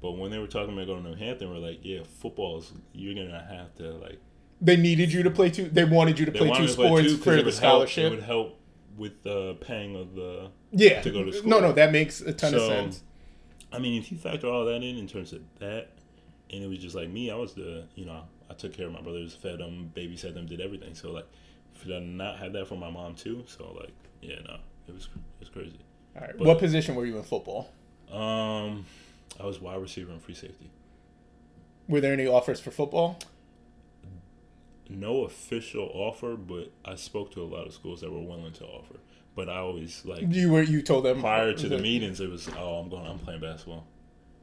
But 0.00 0.12
when 0.12 0.30
they 0.30 0.38
were 0.38 0.46
talking 0.46 0.72
about 0.74 0.86
going 0.86 1.02
to 1.04 1.10
New 1.10 1.16
Hampton, 1.16 1.50
we're 1.50 1.58
like, 1.58 1.80
yeah, 1.82 2.00
football's 2.20 2.72
you're 2.92 3.14
gonna 3.14 3.42
have 3.50 3.74
to 3.76 3.92
like 3.94 4.18
They 4.60 4.76
needed 4.76 5.12
you 5.12 5.22
to 5.22 5.30
play 5.30 5.50
two 5.50 5.68
they 5.68 5.84
wanted 5.84 6.18
you 6.18 6.26
to 6.26 6.32
play 6.32 6.48
two 6.48 6.66
to 6.66 6.74
play 6.74 6.86
sports 6.88 7.14
for 7.24 7.42
the 7.42 7.52
scholarship. 7.52 8.02
Help, 8.04 8.12
it 8.12 8.16
would 8.16 8.24
help 8.24 8.58
with 8.96 9.22
the 9.22 9.54
paying 9.60 9.96
of 9.96 10.14
the. 10.14 10.50
yeah. 10.72 11.00
to 11.02 11.10
go 11.10 11.24
to 11.24 11.32
school. 11.32 11.50
No, 11.50 11.60
no, 11.60 11.72
that 11.72 11.92
makes 11.92 12.20
a 12.20 12.32
ton 12.32 12.54
of 12.54 12.62
sense. 12.62 13.02
I 13.72 13.78
mean, 13.78 14.00
if 14.00 14.12
you 14.12 14.18
factor 14.18 14.46
all 14.46 14.64
that 14.66 14.76
in 14.76 14.96
in 14.96 15.08
terms 15.08 15.32
of 15.32 15.42
that, 15.58 15.88
and 16.50 16.62
it 16.62 16.68
was 16.68 16.78
just 16.78 16.94
like 16.94 17.08
me. 17.08 17.30
I 17.30 17.34
was 17.34 17.54
the 17.54 17.84
you 17.94 18.04
know 18.06 18.22
I 18.48 18.54
took 18.54 18.72
care 18.72 18.86
of 18.86 18.92
my 18.92 19.00
brothers, 19.00 19.34
fed 19.34 19.58
them, 19.58 19.90
babysat 19.94 20.34
them, 20.34 20.46
did 20.46 20.60
everything. 20.60 20.94
So 20.94 21.10
like 21.10 21.26
for 21.72 21.88
to 21.88 22.00
not 22.00 22.38
have 22.38 22.52
that 22.52 22.68
for 22.68 22.76
my 22.76 22.90
mom 22.90 23.14
too. 23.14 23.44
So 23.46 23.76
like 23.80 23.92
yeah, 24.22 24.36
no, 24.46 24.56
it 24.88 24.94
was 24.94 25.04
it 25.04 25.40
was 25.40 25.48
crazy. 25.48 25.78
All 26.16 26.22
right. 26.22 26.38
But- 26.38 26.46
what 26.46 26.58
position 26.58 26.94
were 26.94 27.06
you 27.06 27.16
in 27.16 27.24
football? 27.24 27.70
Um, 28.12 28.86
I 29.40 29.46
was 29.46 29.60
wide 29.60 29.80
receiver 29.80 30.12
and 30.12 30.22
free 30.22 30.34
safety. 30.34 30.70
Were 31.88 32.00
there 32.00 32.12
any 32.12 32.26
offers 32.26 32.60
for 32.60 32.70
football? 32.70 33.18
No 34.88 35.24
official 35.24 35.90
offer, 35.94 36.36
but 36.36 36.70
I 36.84 36.94
spoke 36.96 37.32
to 37.32 37.42
a 37.42 37.44
lot 37.48 37.66
of 37.66 37.72
schools 37.72 38.02
that 38.02 38.12
were 38.12 38.20
willing 38.20 38.52
to 38.52 38.64
offer. 38.64 38.96
But 39.34 39.48
I 39.48 39.56
always 39.56 40.04
like 40.04 40.24
You 40.28 40.52
were 40.52 40.62
you 40.62 40.82
told 40.82 41.04
them 41.04 41.20
prior 41.20 41.52
to 41.54 41.68
the 41.68 41.78
meetings, 41.78 42.20
it 42.20 42.30
was 42.30 42.48
oh 42.56 42.76
I'm 42.76 42.88
going 42.88 43.06
I'm 43.06 43.18
playing 43.18 43.40
basketball. 43.40 43.86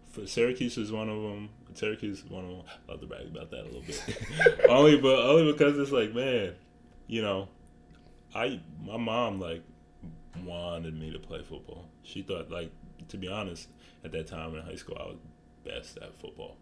For 0.09 0.27
Syracuse 0.27 0.77
is 0.77 0.91
one 0.91 1.07
of 1.07 1.21
them. 1.21 1.49
Syracuse 1.73 2.23
is 2.23 2.29
one 2.29 2.43
of 2.43 2.49
them. 2.49 2.61
I 2.67 2.91
love 2.91 3.01
to 3.01 3.07
brag 3.07 3.27
about 3.27 3.51
that 3.51 3.61
a 3.61 3.69
little 3.69 3.81
bit. 3.81 4.03
only 4.69 4.97
but 4.97 5.19
only 5.19 5.51
because 5.51 5.77
it's 5.77 5.91
like 5.91 6.13
man, 6.13 6.55
you 7.07 7.21
know, 7.21 7.47
I 8.35 8.59
my 8.85 8.97
mom 8.97 9.39
like 9.39 9.63
wanted 10.43 10.99
me 10.99 11.11
to 11.13 11.19
play 11.19 11.41
football. 11.43 11.85
She 12.03 12.23
thought 12.23 12.51
like 12.51 12.71
to 13.07 13.17
be 13.17 13.29
honest, 13.29 13.69
at 14.03 14.11
that 14.11 14.27
time 14.27 14.55
in 14.55 14.61
high 14.63 14.75
school 14.75 14.97
I 14.99 15.05
was 15.05 15.17
best 15.63 15.97
at 15.97 16.19
football. 16.19 16.57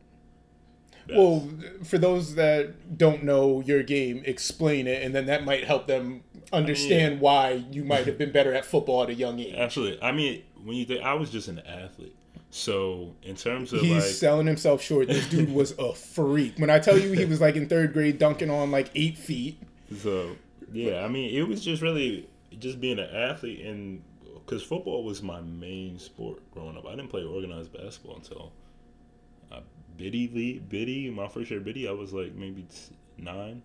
Best. 1.08 1.18
Well, 1.18 1.50
for 1.84 1.98
those 1.98 2.36
that 2.36 2.98
don't 2.98 3.24
know 3.24 3.62
your 3.62 3.84
game, 3.84 4.22
explain 4.26 4.88
it, 4.88 5.04
and 5.04 5.16
then 5.16 5.26
that 5.26 5.44
might 5.44 5.64
help 5.64 5.88
them 5.88 6.24
understand 6.54 7.20
why 7.20 7.64
you 7.72 7.84
might 7.84 8.06
have 8.06 8.18
been 8.18 8.32
better 8.32 8.54
at 8.54 8.66
football 8.66 9.04
at 9.04 9.10
a 9.10 9.14
young 9.14 9.40
age. 9.40 9.56
Absolutely. 9.56 10.02
I 10.04 10.12
mean, 10.12 10.44
when 10.64 10.76
you 10.76 10.86
think 10.86 11.04
I 11.04 11.14
was 11.14 11.30
just 11.30 11.48
an 11.48 11.60
athlete. 11.60 12.16
So 12.52 13.14
in 13.22 13.36
terms 13.36 13.74
of 13.74 13.82
He's 13.82 14.04
like 14.04 14.04
selling 14.04 14.48
himself 14.48 14.82
short. 14.82 15.08
This 15.08 15.28
dude 15.30 15.54
was 15.54 15.72
a 15.78 15.94
freak. 15.94 16.58
When 16.58 16.70
I 16.70 16.80
tell 16.80 16.98
you 16.98 17.12
he 17.14 17.26
was 17.26 17.40
like 17.40 17.56
in 17.56 17.68
third 17.68 17.94
grade 17.94 18.18
dunking 18.18 18.50
on 18.50 18.72
like 18.72 18.90
eight 18.96 19.18
feet. 19.18 19.62
So 19.98 20.36
yeah, 20.72 21.04
I 21.04 21.08
mean, 21.08 21.36
it 21.36 21.48
was 21.48 21.64
just 21.64 21.82
really 21.82 22.28
just 22.58 22.82
being 22.82 23.00
an 23.00 23.10
athlete, 23.10 23.66
and 23.66 24.02
because 24.46 24.64
football 24.64 25.04
was 25.04 25.22
my 25.22 25.42
main 25.42 26.00
sport 26.00 26.40
growing 26.52 26.78
up. 26.78 26.86
I 26.88 26.92
didn't 26.92 27.10
play 27.10 27.24
organized 27.24 27.72
basketball 27.72 28.16
until 28.16 28.52
biddy 30.00 30.30
league, 30.34 30.70
biddy. 30.70 31.10
My 31.12 31.28
first 31.28 31.52
year 31.52 31.60
biddy, 31.60 31.88
I 31.88 31.92
was 31.92 32.12
like 32.14 32.34
maybe 32.34 32.64
t- 32.64 32.96
nine, 33.18 33.62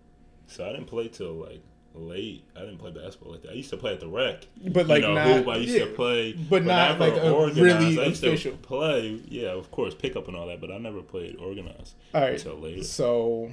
so 0.47 0.65
I 0.65 0.73
didn't 0.73 0.85
play 0.87 1.07
till 1.07 1.33
like 1.33 1.63
late. 1.95 2.43
I 2.55 2.59
didn't 2.59 2.77
play 2.77 2.91
basketball 2.91 3.31
like 3.31 3.41
that. 3.43 3.51
I 3.51 3.55
used 3.55 3.69
to 3.71 3.77
play 3.77 3.93
at 3.93 3.99
the 4.01 4.07
rec, 4.07 4.45
But 4.67 4.87
like 4.87 5.01
you 5.01 5.07
know, 5.07 5.13
not, 5.15 5.27
hoop. 5.27 5.47
I 5.47 5.57
used 5.57 5.73
yeah, 5.73 5.85
to 5.85 5.91
play, 5.91 6.33
but 6.33 6.63
not 6.65 6.99
like 6.99 7.13
a 7.13 7.31
organized. 7.31 7.59
really 7.61 7.99
I 7.99 8.05
used 8.07 8.23
official. 8.23 8.51
to 8.51 8.57
play. 8.57 9.21
Yeah, 9.27 9.49
of 9.49 9.71
course, 9.71 9.95
pick 9.95 10.15
up 10.15 10.27
and 10.27 10.35
all 10.35 10.47
that, 10.47 10.61
but 10.61 10.71
I 10.71 10.77
never 10.77 11.01
played 11.01 11.37
organized 11.37 11.95
All 12.13 12.21
right. 12.21 12.33
until 12.33 12.55
later. 12.59 12.83
So, 12.83 13.51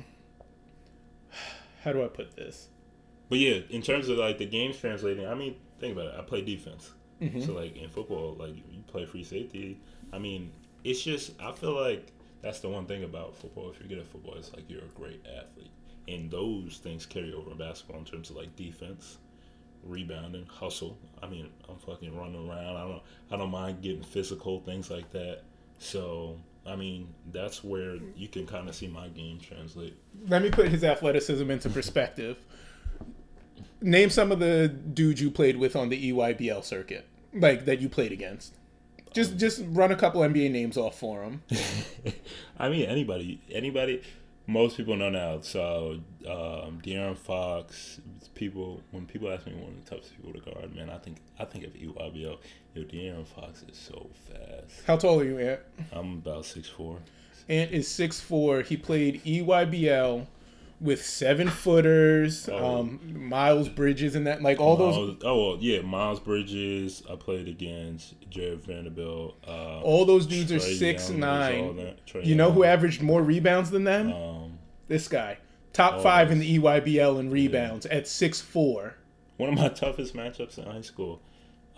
how 1.85 1.93
do 1.93 2.05
I 2.05 2.09
put 2.09 2.37
this? 2.37 2.69
But 3.29 3.39
yeah, 3.39 3.61
in 3.71 3.81
terms 3.81 4.09
of 4.09 4.19
like 4.19 4.39
the 4.39 4.47
games 4.47 4.77
translating, 4.77 5.27
I 5.27 5.35
mean, 5.35 5.57
think 5.79 5.95
about 5.97 6.07
it. 6.09 6.15
I 6.19 6.23
play 6.23 6.43
defense. 6.43 6.91
Mm-hmm. 7.21 7.41
So 7.43 7.53
like 7.53 7.77
in 7.77 7.89
football, 7.89 8.37
like 8.39 8.55
you 8.57 8.83
play 8.89 9.07
free 9.07 9.25
safety. 9.25 9.81
I 10.12 10.19
mean, 10.19 10.51
it's 10.85 11.03
just 11.03 11.41
I 11.41 11.53
feel 11.53 11.81
like 11.81 12.12
that's 12.42 12.61
the 12.61 12.68
one 12.68 12.87
thing 12.87 13.04
about 13.04 13.37
football. 13.37 13.70
If 13.70 13.78
you're 13.78 13.88
good 13.88 13.99
at 13.99 14.06
football, 14.06 14.34
it's 14.34 14.52
like 14.52 14.68
you're 14.68 14.80
a 14.82 14.99
great 14.99 15.25
athlete, 15.26 15.70
and 16.08 16.30
those 16.30 16.80
things 16.82 17.06
carry 17.06 17.32
over 17.32 17.52
in 17.52 17.58
basketball 17.58 17.99
in 17.99 18.04
terms 18.04 18.30
of 18.30 18.37
like 18.37 18.54
defense, 18.56 19.18
rebounding, 19.84 20.46
hustle. 20.46 20.99
I 21.22 21.28
mean, 21.28 21.49
I'm 21.68 21.76
fucking 21.78 22.16
running 22.16 22.49
around. 22.49 22.76
I 22.76 22.88
don't 22.88 23.02
I 23.30 23.37
don't 23.37 23.50
mind 23.50 23.82
getting 23.82 24.02
physical, 24.02 24.61
things 24.61 24.90
like 24.90 25.11
that. 25.12 25.42
So 25.78 26.38
I 26.66 26.76
mean, 26.76 27.08
that's 27.32 27.64
where 27.64 27.96
you 28.16 28.28
can 28.28 28.46
kind 28.46 28.68
of 28.68 28.75
see 28.75 28.88
my 28.88 29.08
game 29.08 29.40
translate. 29.40 29.96
Let 30.28 30.42
me 30.42 30.50
put 30.50 30.68
his 30.68 30.84
athleticism 30.84 31.49
into 31.50 31.68
perspective. 31.70 32.38
Name 33.80 34.11
some 34.11 34.30
of 34.30 34.38
the 34.38 34.68
dudes 34.68 35.20
you 35.20 35.30
played 35.30 35.56
with 35.56 35.75
on 35.75 35.88
the 35.88 36.12
EYBL 36.12 36.62
circuit, 36.64 37.06
like 37.34 37.64
that 37.64 37.80
you 37.80 37.88
played 37.88 38.12
against. 38.12 38.54
Just 39.12 39.37
just 39.37 39.62
run 39.69 39.90
a 39.90 39.97
couple 39.97 40.21
NBA 40.23 40.50
names 40.50 40.76
off 40.76 40.99
for 40.99 41.23
him. 41.23 41.42
I 42.59 42.69
mean, 42.69 42.87
anybody, 42.87 43.40
anybody. 43.50 44.02
Most 44.47 44.76
people 44.76 44.97
know 44.97 45.09
now. 45.09 45.40
So, 45.40 46.00
um, 46.26 46.81
De'Aaron 46.83 47.16
Fox. 47.16 48.00
People, 48.35 48.83
when 48.90 49.07
people 49.07 49.31
ask 49.31 49.47
me 49.47 49.52
one 49.54 49.71
of 49.71 49.85
the 49.85 49.90
toughest 49.90 50.16
people 50.16 50.33
to 50.33 50.40
guard, 50.40 50.75
man, 50.75 50.90
I 50.90 50.99
think 50.99 51.19
I 51.38 51.45
think 51.45 51.64
of 51.64 51.75
EYBL. 51.75 52.38
Yo, 52.75 52.83
De'Aaron 52.83 53.26
Fox 53.26 53.62
is 53.69 53.76
so 53.78 54.09
fast. 54.28 54.85
How 54.87 54.97
tall 54.97 55.21
are 55.21 55.25
you, 55.25 55.38
Ant? 55.38 55.61
I'm 55.92 56.14
about 56.14 56.45
six 56.45 56.69
four. 56.69 56.99
Ant 57.49 57.71
is 57.71 57.87
six 57.87 58.21
four. 58.21 58.62
He 58.62 58.76
played 58.76 59.23
EYBL 59.25 60.26
with 60.83 61.05
seven 61.07 61.49
footers, 61.49 62.49
Oh. 62.51 62.81
um, 62.81 63.01
Miles 63.29 63.69
Bridges, 63.69 64.15
and 64.17 64.27
that 64.27 64.43
like 64.43 64.59
all 64.61 64.77
those 64.77 65.17
oh 65.25 65.51
well, 65.51 65.59
yeah, 65.61 65.81
Miles 65.83 66.19
Bridges. 66.21 67.03
I 67.11 67.15
played 67.17 67.47
against 67.49 68.15
Jarred 68.29 68.65
Vanderbilt. 68.65 69.37
Uh, 69.47 69.81
all 69.81 70.05
those 70.05 70.27
dudes 70.27 70.51
are 70.53 70.59
six 70.59 71.09
Young 71.09 71.21
nine. 71.21 71.77
that. 71.77 72.25
You 72.27 72.35
know 72.35 72.51
who 72.51 72.65
averaged 72.65 73.01
more 73.01 73.23
rebounds 73.23 73.71
than 73.71 73.85
them? 73.85 74.12
Um, 74.12 74.59
This 74.89 75.09
guy, 75.09 75.39
top 75.73 75.95
Oh, 75.99 76.03
five 76.03 76.31
in 76.33 76.39
the 76.41 76.59
EYBL 76.59 77.19
in 77.21 77.31
rebounds 77.31 77.87
at 77.87 78.07
six 78.09 78.41
four. 78.41 78.97
one 79.37 79.49
of 79.49 79.55
my 79.59 79.69
toughest 79.83 80.15
matchups 80.15 80.59
in 80.59 80.65
high 80.65 80.81
school. 80.83 81.21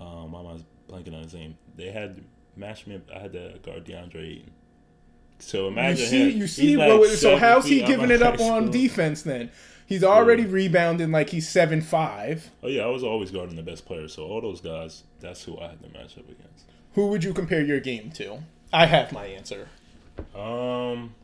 Um, 0.01 0.35
I'm 0.35 0.65
blanking 0.89 1.15
on 1.15 1.23
his 1.23 1.35
name. 1.35 1.57
They 1.77 1.91
had 1.93 2.25
matched 2.57 2.87
me. 2.87 2.97
up- 2.97 3.11
I 3.15 3.19
had 3.21 3.33
to 3.35 3.59
guard 3.63 3.85
DeAndre 3.85 4.17
Ayton. 4.17 4.51
So 5.45 5.63
You 5.63 5.67
imagine 5.69 6.07
see, 6.07 6.31
him. 6.33 6.39
you 6.39 6.47
see. 6.47 6.77
Like 6.77 7.05
so 7.11 7.37
how's 7.37 7.67
he 7.67 7.83
giving 7.83 8.11
it 8.11 8.23
up 8.23 8.41
on 8.41 8.71
defense 8.71 9.23
then? 9.23 9.51
He's 9.87 10.03
already 10.03 10.47
rebounding 10.47 11.11
like 11.13 11.29
he's 11.31 11.49
seven 11.49 11.81
five. 11.83 12.51
Oh 12.63 12.69
yeah, 12.69 12.83
I 12.85 12.87
was 12.87 13.05
always 13.05 13.31
guarding 13.31 13.57
the 13.57 13.63
best 13.63 13.85
players. 13.85 14.15
So 14.15 14.25
all 14.25 14.41
those 14.41 14.61
guys, 14.61 15.03
that's 15.21 15.43
who 15.45 15.59
I 15.59 15.69
had 15.69 15.83
to 15.83 15.89
match 15.91 16.17
up 16.17 16.25
against. 16.29 16.65
Who 16.95 17.09
would 17.09 17.23
you 17.25 17.35
compare 17.35 17.61
your 17.63 17.81
game 17.81 18.11
to? 18.13 18.39
I 18.73 18.87
have 18.87 19.13
my 19.13 19.27
answer. 19.27 19.69
Um, 20.35 21.15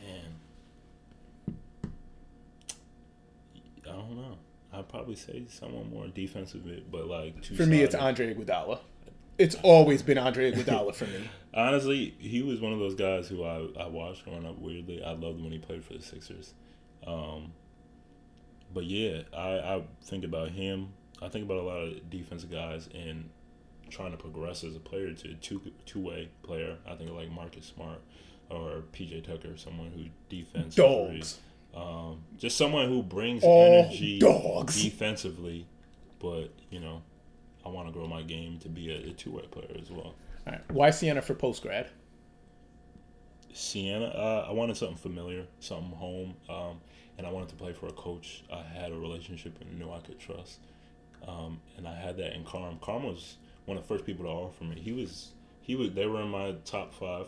man, 0.00 0.32
I 3.86 3.90
don't 3.92 4.16
know. 4.16 4.38
I'd 4.72 4.88
probably 4.88 5.16
say 5.16 5.44
someone 5.48 5.90
more 5.90 6.06
defensive, 6.08 6.62
but 6.90 7.06
like 7.06 7.44
For 7.44 7.66
me, 7.66 7.82
it's. 7.82 7.94
Andre 7.94 8.34
Iguodala. 8.34 8.78
It's 9.38 9.54
always 9.62 10.02
been 10.02 10.18
Andre 10.18 10.52
Iguodala 10.52 10.94
for 10.94 11.04
me. 11.06 11.28
Honestly, 11.54 12.14
he 12.18 12.42
was 12.42 12.60
one 12.60 12.72
of 12.72 12.78
those 12.78 12.94
guys 12.94 13.28
who 13.28 13.44
I, 13.44 13.68
I 13.80 13.86
watched 13.86 14.24
growing 14.24 14.44
up 14.46 14.58
weirdly. 14.58 15.02
I 15.02 15.12
loved 15.12 15.40
when 15.40 15.52
he 15.52 15.58
played 15.58 15.84
for 15.84 15.94
the 15.94 16.02
Sixers. 16.02 16.54
Um, 17.06 17.52
but 18.74 18.84
yeah, 18.84 19.22
I, 19.36 19.48
I 19.58 19.82
think 20.02 20.24
about 20.24 20.50
him. 20.50 20.88
I 21.22 21.28
think 21.28 21.44
about 21.44 21.58
a 21.58 21.62
lot 21.62 21.78
of 21.78 22.10
defensive 22.10 22.50
guys 22.50 22.88
and 22.94 23.30
trying 23.90 24.10
to 24.10 24.16
progress 24.18 24.62
as 24.64 24.76
a 24.76 24.80
player 24.80 25.12
to 25.14 25.34
two 25.34 25.60
two 25.86 26.00
way 26.00 26.28
player. 26.42 26.76
I 26.86 26.94
think 26.94 27.08
of 27.10 27.16
like 27.16 27.30
Marcus 27.30 27.66
Smart 27.66 28.00
or 28.50 28.82
PJ 28.92 29.24
Tucker, 29.26 29.56
someone 29.56 29.90
who 29.94 30.04
defense 30.28 30.74
Dogs. 30.74 31.38
Um, 31.74 32.22
just 32.36 32.56
someone 32.56 32.88
who 32.88 33.02
brings 33.02 33.42
All 33.44 33.84
energy 33.84 34.18
dogs. 34.18 34.82
defensively, 34.82 35.66
but 36.18 36.48
you 36.70 36.80
know, 36.80 37.02
I 37.64 37.68
want 37.68 37.88
to 37.88 37.92
grow 37.92 38.06
my 38.06 38.22
game 38.22 38.58
to 38.60 38.68
be 38.68 38.90
a, 38.90 39.10
a 39.10 39.12
two 39.12 39.32
way 39.32 39.42
player 39.50 39.76
as 39.80 39.90
well. 39.90 40.14
All 40.46 40.52
right. 40.52 40.60
Why 40.70 40.90
Siena 40.90 41.22
for 41.22 41.34
post 41.34 41.62
grad? 41.62 41.88
Siena, 43.52 44.06
uh, 44.06 44.46
I 44.48 44.52
wanted 44.52 44.76
something 44.76 44.96
familiar, 44.96 45.44
something 45.58 45.90
home, 45.92 46.34
um, 46.48 46.80
and 47.16 47.26
I 47.26 47.30
wanted 47.32 47.48
to 47.50 47.56
play 47.56 47.72
for 47.72 47.86
a 47.86 47.92
coach 47.92 48.44
I 48.52 48.62
had 48.62 48.92
a 48.92 48.96
relationship 48.96 49.60
and 49.60 49.78
knew 49.78 49.90
I 49.90 49.98
could 50.00 50.18
trust. 50.18 50.60
Um, 51.26 51.60
and 51.76 51.88
I 51.88 51.94
had 51.94 52.16
that 52.18 52.34
in 52.34 52.44
Carm. 52.44 52.78
Carm 52.80 53.02
was 53.02 53.36
one 53.64 53.76
of 53.76 53.82
the 53.82 53.88
first 53.88 54.06
people 54.06 54.24
to 54.24 54.30
offer 54.30 54.64
me. 54.64 54.80
He 54.80 54.92
was, 54.92 55.32
he 55.60 55.74
was, 55.74 55.92
they 55.92 56.06
were 56.06 56.22
in 56.22 56.28
my 56.28 56.54
top 56.64 56.94
five. 56.94 57.26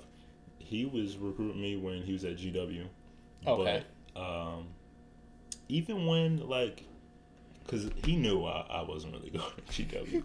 He 0.58 0.84
was 0.84 1.16
recruiting 1.16 1.60
me 1.60 1.76
when 1.76 2.02
he 2.02 2.12
was 2.12 2.24
at 2.24 2.36
GW. 2.36 2.86
Okay. 3.46 3.84
But 4.14 4.20
um, 4.20 4.68
even 5.68 6.06
when 6.06 6.48
like, 6.48 6.84
because 7.70 7.90
he 8.04 8.16
knew 8.16 8.44
I, 8.44 8.66
I 8.68 8.82
wasn't 8.82 9.14
really 9.14 9.30
going 9.38 9.44
to 9.68 9.82
GW, 9.82 10.22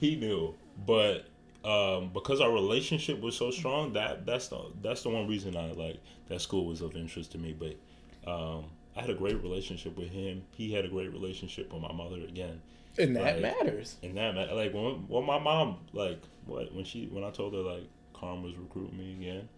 he 0.00 0.16
knew. 0.16 0.54
But 0.86 1.26
um, 1.64 2.10
because 2.14 2.40
our 2.40 2.50
relationship 2.52 3.20
was 3.20 3.36
so 3.36 3.50
strong, 3.50 3.92
that 3.94 4.24
that's 4.24 4.48
the 4.48 4.60
that's 4.82 5.02
the 5.02 5.10
one 5.10 5.26
reason 5.28 5.56
I 5.56 5.72
like 5.72 6.00
that 6.28 6.40
school 6.40 6.66
was 6.66 6.80
of 6.80 6.94
interest 6.96 7.32
to 7.32 7.38
me. 7.38 7.52
But 7.58 7.76
um, 8.30 8.66
I 8.96 9.00
had 9.02 9.10
a 9.10 9.14
great 9.14 9.42
relationship 9.42 9.96
with 9.96 10.08
him. 10.10 10.44
He 10.50 10.72
had 10.72 10.84
a 10.84 10.88
great 10.88 11.12
relationship 11.12 11.72
with 11.72 11.82
my 11.82 11.92
mother 11.92 12.22
again. 12.22 12.60
And 12.98 13.14
that 13.16 13.22
Right. 13.34 13.42
matters. 13.42 13.96
And 14.02 14.16
that 14.16 14.34
like 14.54 14.72
when 14.72 15.06
when 15.08 15.24
my 15.24 15.38
mom 15.38 15.78
like 15.92 16.20
what 16.46 16.74
when 16.74 16.84
she 16.84 17.06
when 17.06 17.22
I 17.24 17.30
told 17.30 17.54
her 17.54 17.60
like 17.60 17.88
Carm 18.12 18.42
was 18.42 18.56
recruiting 18.56 18.98
me 18.98 19.12
again, 19.12 19.48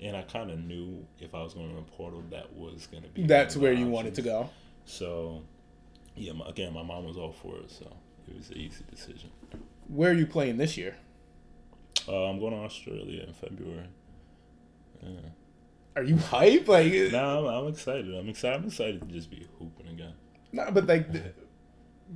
and 0.00 0.16
I 0.16 0.22
kind 0.22 0.50
of 0.50 0.58
knew 0.58 1.04
if 1.20 1.34
I 1.34 1.42
was 1.42 1.54
going 1.54 1.70
to 1.70 1.76
the 1.76 1.82
portal 1.82 2.22
that 2.30 2.52
was 2.54 2.86
going 2.86 3.02
to 3.04 3.08
be 3.08 3.24
That's 3.24 3.56
where 3.56 3.72
my 3.74 3.80
you 3.80 3.86
wanted 3.86 4.14
to 4.16 4.22
go. 4.22 4.50
So, 4.84 5.42
yeah, 6.16 6.32
my, 6.32 6.46
again, 6.48 6.72
my 6.72 6.82
mom 6.82 7.04
was 7.04 7.16
all 7.16 7.32
for 7.32 7.56
it, 7.56 7.70
so 7.70 7.86
it 8.28 8.36
was 8.36 8.50
an 8.50 8.58
easy 8.58 8.84
decision. 8.90 9.30
Where 9.88 10.10
are 10.10 10.14
you 10.14 10.26
playing 10.26 10.56
this 10.56 10.76
year? 10.76 10.96
Uh, 12.08 12.24
I'm 12.24 12.38
going 12.40 12.52
to 12.52 12.58
Australia 12.58 13.22
in 13.26 13.32
February. 13.32 13.86
Yeah. 15.02 15.10
Are 15.96 16.02
you 16.02 16.16
hype? 16.16 16.68
Like, 16.68 16.92
No, 17.12 17.46
I'm, 17.46 17.64
I'm 17.64 17.68
excited. 17.72 18.14
I'm 18.14 18.28
excited. 18.28 18.60
I'm 18.60 18.68
excited 18.68 19.00
to 19.00 19.06
just 19.08 19.30
be 19.30 19.46
hooping 19.58 19.88
again. 19.88 20.14
nah, 20.52 20.70
but 20.70 20.86
like, 20.86 21.06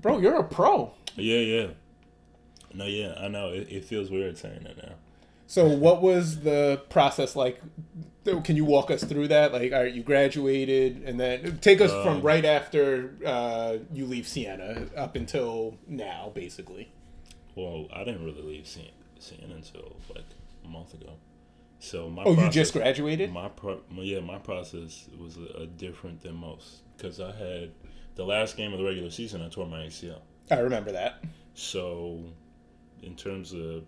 bro, 0.00 0.18
you're 0.18 0.36
a 0.36 0.44
pro. 0.44 0.92
Yeah, 1.16 1.38
yeah. 1.38 1.66
No, 2.72 2.84
yeah, 2.86 3.14
I 3.18 3.28
know. 3.28 3.48
It, 3.48 3.68
it 3.70 3.84
feels 3.84 4.10
weird 4.10 4.38
saying 4.38 4.64
that 4.64 4.76
now. 4.76 4.94
So, 5.46 5.66
what 5.68 6.02
was 6.02 6.40
the 6.40 6.82
process 6.88 7.36
like? 7.36 7.60
Can 8.44 8.56
you 8.56 8.64
walk 8.64 8.90
us 8.90 9.04
through 9.04 9.28
that? 9.28 9.52
Like, 9.52 9.72
all 9.72 9.82
right, 9.82 9.92
you 9.92 10.02
graduated, 10.02 11.02
and 11.04 11.18
then 11.18 11.58
take 11.60 11.80
us 11.80 11.90
from 11.90 12.16
Um, 12.18 12.22
right 12.22 12.44
after 12.44 13.14
uh, 13.24 13.76
you 13.92 14.06
leave 14.06 14.26
Siena 14.28 14.86
up 14.96 15.16
until 15.16 15.76
now, 15.86 16.32
basically. 16.34 16.92
Well, 17.54 17.86
I 17.92 18.04
didn't 18.04 18.24
really 18.24 18.42
leave 18.42 18.66
Siena, 18.66 18.90
Siena 19.18 19.54
until 19.54 19.96
like 20.14 20.24
a 20.64 20.68
month 20.68 20.94
ago. 20.94 21.12
So 21.78 22.08
my 22.10 22.24
Oh, 22.24 22.32
you 22.32 22.50
just 22.50 22.72
graduated? 22.72 23.32
my 23.32 23.48
pro- 23.48 23.82
yeah 23.94 24.20
my 24.20 24.38
process 24.38 25.08
was 25.18 25.36
a, 25.36 25.62
a 25.62 25.66
different 25.66 26.22
than 26.22 26.34
most 26.34 26.82
because 26.96 27.20
I 27.20 27.32
had 27.32 27.70
the 28.14 28.24
last 28.24 28.56
game 28.56 28.72
of 28.72 28.78
the 28.78 28.84
regular 28.84 29.10
season 29.10 29.42
I 29.42 29.48
tore 29.48 29.66
my 29.66 29.80
ACL. 29.84 30.20
I 30.50 30.58
remember 30.60 30.92
that. 30.92 31.22
So, 31.54 32.20
in 33.02 33.14
terms 33.14 33.52
of 33.52 33.84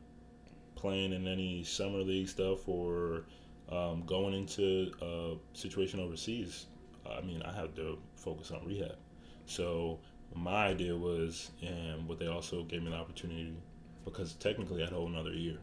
playing 0.75 1.12
in 1.12 1.26
any 1.26 1.64
summer 1.64 1.99
league 1.99 2.28
stuff 2.28 2.68
or 2.68 3.25
um, 3.70 4.02
going 4.06 4.34
into 4.34 4.90
a 5.02 5.34
situation 5.56 6.00
overseas, 6.00 6.66
I 7.10 7.20
mean, 7.22 7.42
I 7.42 7.52
have 7.52 7.75
to 7.76 7.98
focus 8.16 8.50
on 8.50 8.64
rehab. 8.66 8.96
So, 9.46 9.98
my 10.34 10.66
idea 10.66 10.94
was, 10.96 11.50
and 11.62 12.06
what 12.06 12.18
they 12.18 12.26
also 12.26 12.64
gave 12.64 12.82
me 12.82 12.90
the 12.90 12.96
opportunity, 12.96 13.54
because 14.04 14.34
technically 14.34 14.82
I 14.82 14.84
had 14.87 14.92
a 14.92 14.96
whole 14.96 15.06
another 15.06 15.32
year. 15.32 15.58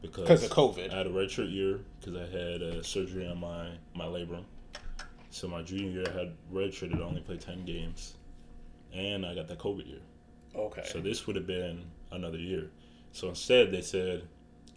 Because 0.00 0.28
'Cause 0.28 0.44
of 0.44 0.50
COVID. 0.50 0.92
I 0.92 0.96
had 0.98 1.06
a 1.06 1.10
redshirt 1.10 1.52
year 1.52 1.80
because 2.00 2.16
I 2.16 2.26
had 2.26 2.62
a 2.62 2.84
surgery 2.84 3.26
on 3.26 3.38
my, 3.38 3.68
my 3.94 4.04
labrum. 4.06 4.44
So, 5.30 5.48
my 5.48 5.62
junior 5.62 5.90
year, 5.90 6.04
I 6.08 6.18
had 6.18 6.34
redshirted, 6.52 6.98
I 6.98 7.02
only 7.02 7.20
played 7.20 7.40
10 7.40 7.64
games. 7.64 8.14
And 8.92 9.26
I 9.26 9.34
got 9.34 9.48
that 9.48 9.58
COVID 9.58 9.86
year. 9.86 10.00
Okay. 10.54 10.82
So 10.86 11.00
this 11.00 11.26
would 11.26 11.36
have 11.36 11.46
been 11.46 11.84
another 12.10 12.38
year. 12.38 12.70
So 13.12 13.28
instead, 13.28 13.70
they 13.70 13.82
said, 13.82 14.22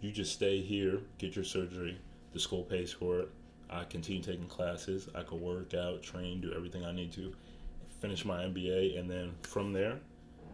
you 0.00 0.10
just 0.12 0.32
stay 0.32 0.60
here, 0.60 1.00
get 1.18 1.34
your 1.34 1.44
surgery. 1.44 1.96
The 2.32 2.40
school 2.40 2.62
pays 2.62 2.92
for 2.92 3.20
it. 3.20 3.28
I 3.68 3.84
continue 3.84 4.22
taking 4.22 4.46
classes. 4.46 5.08
I 5.14 5.22
could 5.22 5.40
work 5.40 5.74
out, 5.74 6.02
train, 6.02 6.40
do 6.40 6.52
everything 6.54 6.84
I 6.84 6.92
need 6.92 7.12
to, 7.12 7.32
finish 8.00 8.24
my 8.24 8.44
MBA, 8.44 8.98
and 8.98 9.10
then 9.10 9.32
from 9.42 9.72
there, 9.72 9.98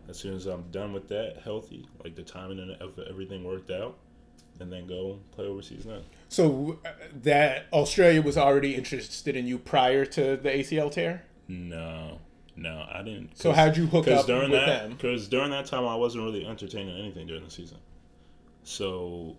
as 0.09 0.19
soon 0.19 0.35
as 0.35 0.47
I'm 0.47 0.63
done 0.71 0.93
with 0.93 1.09
that, 1.09 1.39
healthy, 1.43 1.87
like 2.03 2.15
the 2.15 2.23
timing 2.23 2.61
and 2.61 2.77
everything 3.09 3.45
worked 3.45 3.71
out, 3.71 3.97
and 4.61 4.73
then 4.73 4.87
go 4.87 5.19
play 5.33 5.47
overseas 5.47 5.85
then. 5.85 6.03
So 6.29 6.79
uh, 6.85 6.91
that 7.23 7.67
Australia 7.73 8.23
was 8.23 8.37
already 8.37 8.75
interested 8.75 9.37
in 9.37 9.47
you 9.47 9.59
prior 9.59 10.05
to 10.07 10.37
the 10.37 10.51
ACL 10.51 10.91
tear. 10.91 11.25
No, 11.49 12.19
no, 12.57 12.87
I 12.93 13.03
didn't. 13.03 13.37
So 13.37 13.53
how'd 13.53 13.77
you 13.77 13.87
hook 13.87 14.07
up 14.09 14.27
during 14.27 14.51
with 14.51 14.61
that, 14.61 14.83
them? 14.83 14.93
because 14.93 15.29
during 15.29 15.51
that 15.51 15.67
time, 15.67 15.87
I 15.87 15.95
wasn't 15.97 16.25
really 16.25 16.47
entertaining 16.47 16.97
anything 16.99 17.27
during 17.27 17.45
the 17.45 17.51
season. 17.51 17.79
So, 18.63 19.37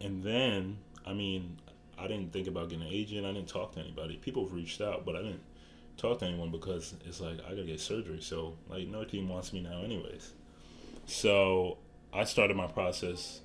and 0.00 0.22
then 0.22 0.78
I 1.06 1.12
mean, 1.12 1.58
I 2.00 2.06
didn't 2.08 2.32
think 2.32 2.48
about 2.48 2.70
getting 2.70 2.86
an 2.86 2.92
agent. 2.92 3.26
I 3.26 3.32
didn't 3.32 3.48
talk 3.48 3.72
to 3.72 3.80
anybody. 3.80 4.16
People 4.16 4.44
have 4.44 4.54
reached 4.54 4.80
out, 4.80 5.04
but 5.04 5.16
I 5.16 5.22
didn't 5.22 5.42
talk 5.96 6.20
to 6.20 6.26
anyone 6.26 6.50
because 6.50 6.94
it's 7.06 7.20
like 7.20 7.38
I 7.46 7.50
gotta 7.50 7.64
get 7.64 7.80
surgery. 7.80 8.20
So 8.20 8.54
like 8.68 8.88
no 8.88 9.04
team 9.04 9.28
wants 9.28 9.52
me 9.52 9.60
now, 9.60 9.82
anyways. 9.82 10.32
So 11.06 11.78
I 12.12 12.24
started 12.24 12.56
my 12.56 12.66
process 12.66 13.40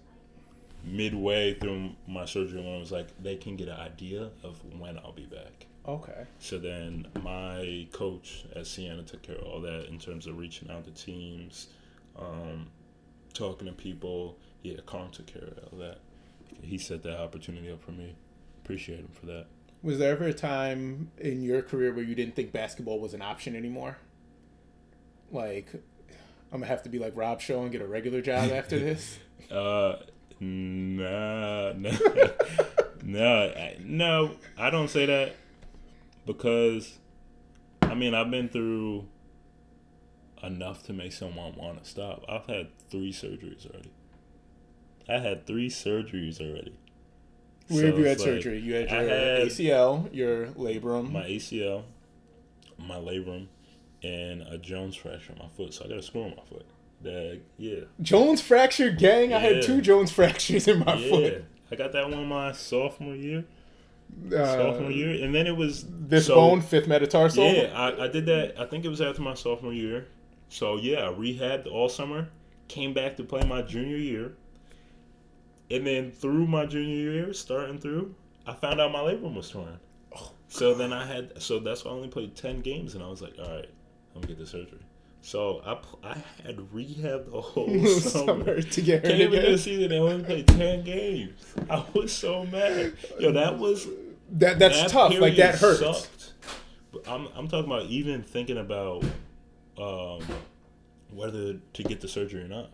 midway 0.84 1.56
through 1.56 1.92
my 2.08 2.26
surgery 2.26 2.62
when 2.62 2.76
it 2.76 2.80
was 2.80 2.92
like 2.92 3.08
they 3.22 3.36
can 3.36 3.56
get 3.56 3.68
an 3.68 3.80
idea 3.80 4.30
of 4.44 4.60
when 4.80 4.98
I'll 4.98 5.12
be 5.12 5.26
back. 5.26 5.66
Okay. 5.88 6.26
So 6.40 6.58
then 6.58 7.08
my 7.22 7.88
coach 7.92 8.46
at 8.56 8.66
Siena 8.66 9.04
took 9.04 9.22
care 9.22 9.36
of 9.36 9.44
all 9.44 9.62
that 9.62 9.88
in 9.88 10.00
terms 10.00 10.26
of 10.26 10.38
reaching 10.38 10.70
out 10.72 10.86
to 10.86 10.92
teams, 10.92 11.68
um, 12.18 12.68
talking 13.34 13.68
to 13.68 13.74
people. 13.74 14.38
Yeah, 14.64 14.78
Carm 14.86 15.12
took 15.12 15.28
care 15.28 15.44
of 15.44 15.60
all 15.72 15.80
that. 15.80 16.00
He 16.62 16.78
set 16.78 17.04
that 17.04 17.20
opportunity 17.20 17.72
up 17.72 17.84
for 17.84 17.92
me. 17.92 18.16
Appreciate 18.66 19.00
him 19.02 19.10
for 19.14 19.28
that. 19.28 19.46
Was 19.84 20.00
there 20.00 20.12
ever 20.12 20.26
a 20.26 20.34
time 20.34 21.12
in 21.20 21.44
your 21.44 21.62
career 21.62 21.94
where 21.94 22.04
you 22.04 22.16
didn't 22.16 22.36
think 22.36 22.52
basketball 22.52 23.00
was 23.00 23.14
an 23.14 23.22
option 23.22 23.56
anymore? 23.56 23.98
Like, 25.32 25.72
I'm 26.52 26.62
gonna 26.62 26.66
have 26.66 26.82
to 26.84 26.90
be 26.90 26.98
like 26.98 27.16
Rob 27.16 27.40
Shaw 27.42 27.62
and 27.62 27.72
get 27.72 27.82
a 27.84 27.88
regular 27.88 28.22
job 28.22 28.52
after 28.52 28.80
this. 28.80 29.20
Uh, 29.52 29.98
nah, 30.40 31.74
nah, 31.74 31.92
no, 33.04 33.54
I- 33.56 33.78
no. 33.84 34.32
I 34.58 34.72
don't 34.72 34.90
say 34.90 35.06
that 35.06 35.36
because, 36.26 36.98
I 37.84 37.94
mean, 37.94 38.16
I've 38.16 38.32
been 38.32 38.50
through 38.50 39.06
enough 40.42 40.82
to 40.84 40.94
make 40.94 41.12
someone 41.14 41.56
want 41.56 41.84
to 41.84 41.88
stop. 41.88 42.24
I've 42.28 42.48
had 42.48 42.70
three 42.90 43.14
surgeries 43.14 43.70
already. 43.72 43.92
I 45.08 45.20
had 45.20 45.46
three 45.46 45.70
surgeries 45.70 46.42
already. 46.42 46.76
Where 47.68 47.82
So 47.82 47.86
have 47.88 47.98
you 48.00 48.06
had 48.06 48.20
like, 48.20 48.26
surgery? 48.26 48.60
You 48.60 48.74
had 48.76 48.90
your 48.92 49.00
had 49.00 49.48
ACL, 49.48 50.10
your 50.14 50.48
labrum. 50.48 51.12
my 51.12 51.24
ACL, 51.24 51.84
my 52.78 52.96
labrum, 52.96 53.48
and 54.04 54.42
a 54.44 54.58
Jones 54.58 54.96
fracture 54.96 55.34
in 55.34 55.40
my 55.40 55.48
foot. 55.50 55.74
So 55.74 55.86
I 55.86 55.88
got 55.88 55.98
a 55.98 56.04
screw 56.04 56.24
in 56.24 56.30
my 56.32 56.44
foot. 56.50 56.66
That 57.02 57.42
yeah. 57.58 57.82
Jones 58.02 58.42
fracture, 58.42 58.90
gang. 58.92 59.34
I 59.34 59.40
had 59.40 59.64
two 59.64 59.82
Jones 59.82 60.12
fractures 60.12 60.68
in 60.68 60.80
my 60.80 60.94
yeah, 60.96 61.10
foot. 61.10 61.46
I 61.72 61.76
got 61.76 61.92
that 61.94 62.10
one 62.10 62.28
my 62.28 62.52
sophomore 62.52 63.16
year. 63.16 63.46
Uh, 64.28 64.46
sophomore 64.46 64.92
year, 64.92 65.24
and 65.24 65.34
then 65.34 65.48
it 65.48 65.56
was 65.58 65.86
This 65.90 66.28
so- 66.28 66.36
bone, 66.36 66.62
fifth 66.62 66.88
metatarsal. 66.88 67.44
Yeah, 67.52 67.72
I, 67.76 68.06
I 68.06 68.08
did 68.08 68.26
that. 68.28 68.60
I 68.60 68.66
think 68.66 68.86
it 68.86 68.90
was 68.90 69.02
after 69.02 69.22
my 69.22 69.34
sophomore 69.34 69.74
year. 69.74 70.08
So 70.50 70.78
yeah, 70.78 71.10
I 71.10 71.12
rehabbed 71.12 71.68
all 71.68 71.90
summer, 71.90 72.30
came 72.68 72.94
back 72.94 73.18
to 73.18 73.24
play 73.24 73.44
my 73.46 73.62
junior 73.64 73.98
year, 73.98 74.34
and 75.72 75.86
then 75.86 76.12
through 76.12 76.48
my 76.48 76.66
junior 76.66 76.96
year, 77.12 77.34
starting 77.34 77.78
through, 77.80 78.16
I 78.46 78.54
found 78.54 78.80
out 78.80 78.92
my 78.92 79.00
labrum 79.00 79.36
was 79.36 79.50
torn. 79.50 79.80
So 80.48 80.74
then 80.74 80.94
I 80.94 81.06
had, 81.06 81.42
so 81.42 81.60
that's 81.60 81.84
why 81.84 81.92
I 81.92 81.94
only 81.96 82.08
played 82.08 82.36
ten 82.36 82.62
games, 82.62 82.94
and 82.96 83.04
I 83.04 83.08
was 83.10 83.22
like, 83.22 83.34
all 83.40 83.50
right, 83.50 83.70
I'm 84.16 84.22
gonna 84.22 84.28
get 84.28 84.38
the 84.40 84.46
surgery. 84.46 84.80
So 85.22 85.62
I 85.66 86.08
I 86.08 86.18
had 86.46 86.72
rehab 86.72 87.32
the 87.32 87.42
whole 87.42 87.86
summer. 88.00 88.62
To 88.62 88.82
get 88.82 89.04
Came 89.04 89.34
into 89.34 89.52
the 89.52 89.58
season 89.58 89.92
and 89.92 90.04
only 90.04 90.24
played 90.24 90.48
ten 90.48 90.84
games. 90.84 91.44
I 91.70 91.84
was 91.94 92.14
so 92.14 92.46
mad. 92.46 92.94
Yo, 93.20 93.32
that 93.32 93.58
was 93.58 93.88
That 94.34 94.60
that's 94.60 94.80
that 94.84 94.90
tough. 94.92 95.18
Like 95.20 95.36
that 95.38 95.56
hurts. 95.56 95.80
sucked. 95.80 96.34
But 96.94 97.08
I'm 97.08 97.28
I'm 97.36 97.48
talking 97.48 97.66
about 97.72 97.88
even 97.88 98.22
thinking 98.22 98.58
about 98.60 99.04
um, 99.80 100.22
whether 101.12 101.56
to 101.74 101.84
get 101.84 102.02
the 102.02 102.08
surgery 102.08 102.44
or 102.44 102.48
not 102.48 102.70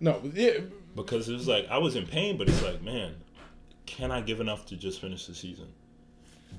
No, 0.00 0.20
yeah, 0.34 0.60
because 0.94 1.28
it 1.28 1.34
was 1.34 1.48
like 1.48 1.66
I 1.70 1.78
was 1.78 1.96
in 1.96 2.06
pain, 2.06 2.36
but 2.38 2.48
it's 2.48 2.62
like 2.62 2.82
man, 2.82 3.14
can 3.86 4.10
I 4.10 4.20
give 4.20 4.40
enough 4.40 4.66
to 4.66 4.76
just 4.76 5.00
finish 5.00 5.26
the 5.26 5.34
season? 5.34 5.68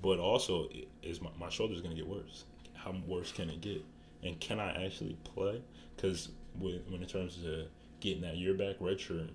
But 0.01 0.19
also, 0.19 0.69
is 1.01 1.21
my, 1.21 1.29
my 1.39 1.49
shoulder's 1.49 1.81
gonna 1.81 1.95
get 1.95 2.07
worse? 2.07 2.45
How 2.73 2.93
worse 3.07 3.31
can 3.31 3.49
it 3.49 3.61
get? 3.61 3.83
And 4.23 4.39
can 4.39 4.59
I 4.59 4.85
actually 4.85 5.17
play? 5.23 5.61
Because 5.95 6.29
when, 6.59 6.81
when 6.89 7.01
in 7.01 7.07
terms 7.07 7.37
of 7.45 7.67
getting 7.99 8.21
that 8.21 8.37
year 8.37 8.53
back 8.53 8.79
redshirt, 8.79 9.29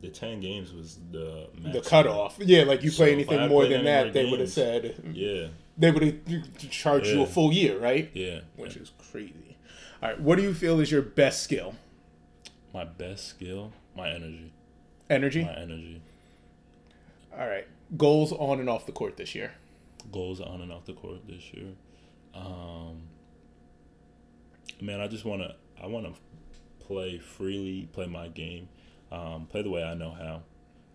the 0.00 0.08
ten 0.08 0.40
games 0.40 0.72
was 0.72 0.98
the 1.10 1.48
the 1.72 1.80
cutoff. 1.80 2.36
Yeah, 2.38 2.64
like 2.64 2.82
you 2.82 2.90
play 2.90 2.96
So 2.96 3.10
I 3.10 3.12
anything 3.12 3.48
more 3.48 3.66
than 3.66 3.84
that, 3.84 4.12
they 4.12 4.30
would 4.30 4.40
have 4.40 4.50
said 4.50 4.94
Yeah, 5.12 5.48
they 5.76 5.90
would 5.90 6.02
have 6.02 6.70
charged 6.70 7.06
you 7.06 7.22
a 7.22 7.26
full 7.26 7.52
year, 7.52 7.78
right? 7.78 8.10
yeah. 8.14 8.40
Which 8.56 8.76
is 8.76 8.92
crazy. 9.10 9.56
All 10.02 10.10
right, 10.10 10.20
what 10.20 10.36
do 10.36 10.42
you 10.42 10.52
feel 10.54 10.80
is 10.80 10.90
your 10.90 11.02
best 11.02 11.42
skill? 11.42 11.74
My 12.74 12.84
best 12.84 13.28
skill, 13.28 13.72
my 13.96 14.08
energy. 14.08 14.52
Energy. 15.10 15.44
My 15.44 15.54
energy. 15.54 16.02
All 17.38 17.48
right, 17.48 17.66
goals 17.96 18.32
on 18.32 18.60
and 18.60 18.68
off 18.68 18.86
the 18.86 18.92
court 18.92 19.16
this 19.16 19.34
year. 19.34 19.52
Goals 20.12 20.40
on 20.40 20.60
and 20.60 20.70
off 20.70 20.84
the 20.84 20.92
court 20.92 21.26
this 21.26 21.52
year. 21.52 21.72
Um, 22.34 23.02
man, 24.80 25.00
I 25.00 25.08
just 25.08 25.24
want 25.24 25.42
to. 25.42 25.54
I 25.82 25.86
want 25.86 26.06
to 26.06 26.14
play 26.86 27.18
freely, 27.18 27.88
play 27.92 28.06
my 28.06 28.28
game, 28.28 28.68
um, 29.10 29.46
play 29.46 29.62
the 29.62 29.70
way 29.70 29.82
I 29.82 29.94
know 29.94 30.12
how. 30.12 30.42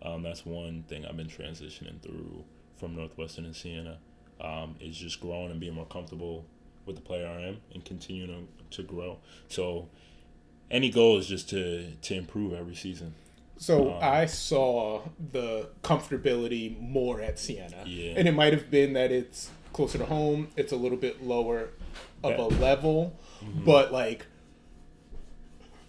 Um, 0.02 0.22
that's 0.22 0.46
one 0.46 0.84
thing 0.88 1.04
I've 1.04 1.16
been 1.16 1.28
transitioning 1.28 2.00
through 2.00 2.44
from 2.76 2.96
Northwestern 2.96 3.44
and 3.44 3.54
Siena. 3.54 3.98
Um, 4.40 4.76
is 4.80 4.96
just 4.96 5.20
growing 5.20 5.50
and 5.50 5.60
being 5.60 5.74
more 5.74 5.84
comfortable 5.84 6.46
with 6.86 6.96
the 6.96 7.02
player 7.02 7.26
I 7.26 7.42
am 7.42 7.58
and 7.74 7.84
continuing 7.84 8.48
to, 8.70 8.76
to 8.78 8.82
grow. 8.82 9.18
So, 9.48 9.90
any 10.70 10.90
goal 10.90 11.18
is 11.18 11.26
just 11.26 11.48
to 11.50 11.92
to 12.02 12.14
improve 12.14 12.52
every 12.52 12.74
season. 12.74 13.14
So 13.56 13.92
Um, 13.94 13.98
I 14.02 14.26
saw 14.26 15.02
the 15.32 15.68
comfortability 15.82 16.80
more 16.80 17.20
at 17.20 17.38
Siena, 17.38 17.84
Yeah. 17.86 18.14
and 18.16 18.26
it 18.26 18.32
might 18.32 18.52
have 18.54 18.70
been 18.70 18.94
that 18.94 19.12
it's 19.12 19.50
closer 19.74 19.98
to 19.98 20.06
home. 20.06 20.48
It's 20.56 20.72
a 20.72 20.76
little 20.76 20.96
bit 20.96 21.22
lower 21.22 21.68
of 22.24 22.38
a 22.38 22.44
level, 22.56 23.18
Mm-hmm. 23.44 23.64
but 23.64 23.92
like 23.92 24.26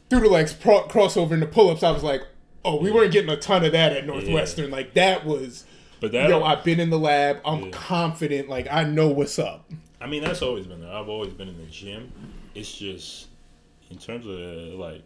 through 0.10 0.22
the 0.22 0.30
legs 0.30 0.54
pro- 0.54 0.88
crossover 0.88 1.32
and 1.32 1.42
the 1.42 1.48
pull 1.48 1.70
ups, 1.70 1.84
I 1.84 1.92
was 1.92 2.04
like, 2.04 2.24
Oh, 2.64 2.76
we 2.80 2.92
weren't 2.92 3.12
getting 3.12 3.30
a 3.32 3.38
ton 3.38 3.66
of 3.66 3.72
that 3.72 3.92
at 3.94 4.06
Northwestern. 4.06 4.66
Yeah. 4.70 4.76
Like 4.76 4.94
that 4.94 5.26
was. 5.26 5.66
But 6.00 6.12
that, 6.12 6.30
yo, 6.30 6.44
I've 6.44 6.64
been 6.64 6.80
in 6.80 6.92
the 6.92 7.00
lab. 7.00 7.40
I'm 7.44 7.64
yeah. 7.66 7.70
confident. 7.72 8.50
Like 8.50 8.68
I 8.70 8.84
know 8.84 9.08
what's 9.08 9.40
up. 9.40 9.72
I 10.00 10.06
mean, 10.08 10.24
that's 10.24 10.42
always 10.44 10.68
been 10.68 10.80
there. 10.82 10.92
I've 10.94 11.10
always 11.10 11.34
been 11.34 11.48
in 11.48 11.58
the 11.58 11.66
gym. 11.72 12.12
It's 12.54 12.72
just 12.78 13.28
in 13.92 13.98
terms 13.98 14.26
of 14.26 14.80
like 14.80 15.04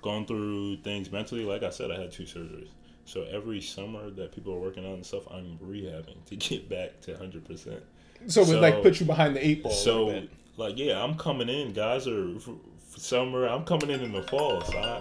going 0.00 0.26
through 0.26 0.78
things 0.78 1.10
mentally. 1.10 1.44
Like 1.44 1.62
I 1.62 1.70
said, 1.70 1.90
I 1.90 2.00
had 2.00 2.12
two 2.12 2.24
surgeries. 2.24 2.68
So 3.04 3.22
every 3.22 3.60
summer 3.60 4.10
that 4.10 4.32
people 4.32 4.54
are 4.54 4.58
working 4.58 4.84
on 4.84 4.94
and 4.94 5.06
stuff, 5.06 5.24
I'm 5.30 5.58
rehabbing 5.62 6.24
to 6.26 6.36
get 6.36 6.68
back 6.68 7.00
to 7.02 7.12
100. 7.12 7.44
percent 7.44 7.82
So, 8.26 8.44
so 8.44 8.56
it 8.56 8.60
like 8.60 8.82
put 8.82 9.00
you 9.00 9.06
behind 9.06 9.34
the 9.36 9.46
eight 9.46 9.62
ball. 9.62 9.72
So 9.72 10.22
like 10.56 10.78
yeah, 10.78 11.02
I'm 11.02 11.16
coming 11.16 11.48
in. 11.48 11.72
Guys 11.72 12.06
are 12.06 12.28
summer. 12.96 13.46
I'm 13.46 13.64
coming 13.64 13.90
in 13.90 14.00
in 14.02 14.12
the 14.12 14.22
fall. 14.24 14.60
So 14.62 14.78
I, 14.78 15.00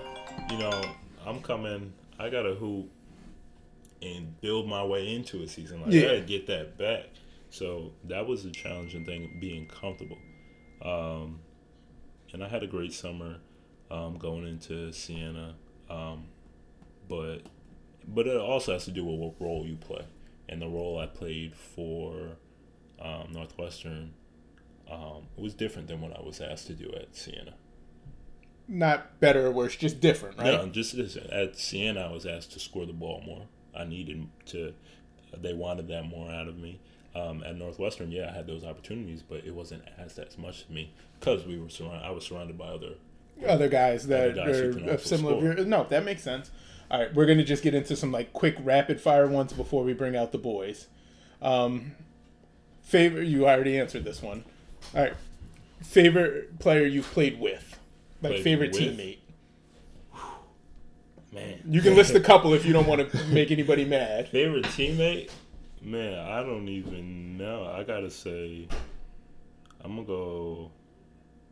you 0.51 0.57
know, 0.57 0.81
I'm 1.25 1.41
coming. 1.41 1.93
I 2.19 2.29
gotta 2.29 2.55
hoop 2.55 2.89
and 4.01 4.39
build 4.41 4.67
my 4.67 4.83
way 4.83 5.13
into 5.13 5.41
a 5.43 5.47
season. 5.47 5.81
Like 5.81 5.91
yeah. 5.91 6.01
I 6.01 6.05
gotta 6.05 6.21
get 6.21 6.47
that 6.47 6.77
back. 6.77 7.05
So 7.49 7.91
that 8.05 8.27
was 8.27 8.45
a 8.45 8.51
challenging 8.51 9.05
thing, 9.05 9.37
being 9.39 9.67
comfortable. 9.67 10.17
Um, 10.81 11.39
and 12.33 12.43
I 12.43 12.47
had 12.47 12.63
a 12.63 12.67
great 12.67 12.93
summer 12.93 13.37
um, 13.89 14.17
going 14.17 14.47
into 14.47 14.91
Siena, 14.91 15.55
um, 15.89 16.25
but 17.07 17.39
but 18.07 18.27
it 18.27 18.37
also 18.37 18.73
has 18.73 18.85
to 18.85 18.91
do 18.91 19.03
with 19.03 19.19
what 19.19 19.33
role 19.39 19.65
you 19.65 19.75
play. 19.75 20.05
And 20.49 20.61
the 20.61 20.67
role 20.67 20.97
I 20.97 21.07
played 21.07 21.55
for 21.55 22.37
um, 23.01 23.29
Northwestern 23.31 24.13
um, 24.89 25.27
was 25.35 25.53
different 25.53 25.87
than 25.87 25.99
what 25.99 26.17
I 26.17 26.21
was 26.21 26.39
asked 26.39 26.67
to 26.67 26.73
do 26.73 26.89
at 26.95 27.15
Siena. 27.15 27.53
Not 28.69 29.19
better 29.19 29.47
or 29.47 29.51
worse, 29.51 29.75
just 29.75 29.99
different, 29.99 30.37
right? 30.37 30.53
No, 30.53 30.67
just 30.67 30.95
at 30.95 31.57
Siena, 31.57 32.01
I 32.01 32.11
was 32.11 32.25
asked 32.25 32.53
to 32.53 32.59
score 32.59 32.85
the 32.85 32.93
ball 32.93 33.21
more. 33.25 33.43
I 33.75 33.85
needed 33.85 34.27
to. 34.47 34.73
They 35.37 35.53
wanted 35.53 35.87
that 35.89 36.03
more 36.03 36.29
out 36.31 36.47
of 36.47 36.57
me. 36.57 36.79
Um, 37.15 37.43
at 37.43 37.55
Northwestern, 37.55 38.11
yeah, 38.11 38.29
I 38.29 38.35
had 38.35 38.45
those 38.45 38.63
opportunities, 38.63 39.23
but 39.23 39.43
it 39.43 39.55
wasn't 39.55 39.83
asked 39.97 40.19
as 40.19 40.37
much 40.37 40.67
to 40.67 40.71
me 40.71 40.91
because 41.19 41.45
we 41.45 41.57
were 41.57 41.69
surrounded. 41.69 42.03
I 42.03 42.11
was 42.11 42.25
surrounded 42.25 42.57
by 42.57 42.67
other 42.67 42.91
other 43.47 43.67
guys 43.67 44.07
that 44.07 44.37
other 44.37 44.73
guys 44.73 44.87
are 44.87 44.97
similar. 44.99 45.65
No, 45.65 45.85
that 45.89 46.03
makes 46.03 46.23
sense. 46.23 46.51
All 46.89 46.99
right, 46.99 47.13
we're 47.13 47.25
gonna 47.25 47.43
just 47.43 47.63
get 47.63 47.73
into 47.73 47.95
some 47.95 48.11
like 48.11 48.33
quick 48.33 48.55
rapid 48.59 49.01
fire 49.01 49.27
ones 49.27 49.51
before 49.53 49.83
we 49.83 49.93
bring 49.93 50.15
out 50.15 50.31
the 50.31 50.37
boys. 50.37 50.87
Um, 51.41 51.95
favorite? 52.81 53.25
You 53.25 53.47
already 53.47 53.79
answered 53.79 54.03
this 54.03 54.21
one. 54.21 54.45
All 54.95 55.01
right, 55.01 55.13
favorite 55.81 56.59
player 56.59 56.85
you've 56.85 57.11
played 57.11 57.39
with, 57.39 57.79
like 58.21 58.33
played 58.33 58.43
favorite 58.43 58.73
with? 58.73 58.81
teammate. 58.81 59.17
Man, 61.31 61.61
you 61.67 61.81
can 61.81 61.95
list 61.95 62.15
a 62.15 62.19
couple 62.21 62.53
if 62.53 62.65
you 62.65 62.73
don't 62.73 62.87
want 62.87 63.11
to 63.11 63.23
make 63.25 63.51
anybody 63.51 63.83
mad. 63.83 64.29
Favorite 64.29 64.65
teammate? 64.65 65.29
Man, 65.81 66.19
I 66.19 66.41
don't 66.41 66.67
even 66.67 67.37
know. 67.37 67.65
I 67.65 67.83
gotta 67.83 68.09
say, 68.09 68.67
I'm 69.83 69.95
gonna 69.95 70.07
go. 70.07 70.71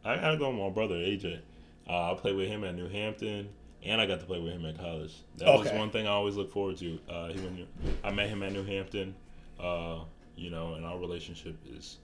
I 0.03 0.15
gotta 0.15 0.37
go 0.37 0.49
with 0.49 0.59
my 0.59 0.69
brother 0.69 0.95
AJ. 0.95 1.39
Uh, 1.87 2.11
I 2.11 2.15
played 2.15 2.35
with 2.35 2.47
him 2.47 2.63
at 2.63 2.75
New 2.75 2.89
Hampton 2.89 3.49
and 3.85 4.01
I 4.01 4.05
got 4.05 4.19
to 4.19 4.25
play 4.25 4.39
with 4.39 4.53
him 4.53 4.65
at 4.65 4.77
college. 4.77 5.13
That 5.37 5.47
okay. 5.47 5.63
was 5.63 5.71
one 5.71 5.91
thing 5.91 6.07
I 6.07 6.11
always 6.11 6.35
look 6.35 6.51
forward 6.51 6.77
to. 6.77 6.99
Uh, 7.07 7.27
he 7.27 7.39
went, 7.39 7.67
I 8.03 8.11
met 8.11 8.29
him 8.29 8.41
at 8.43 8.51
New 8.51 8.63
Hampton, 8.63 9.15
uh, 9.59 9.99
you 10.35 10.49
know, 10.49 10.73
and 10.73 10.85
our 10.85 10.97
relationship 10.97 11.55
is 11.71 11.97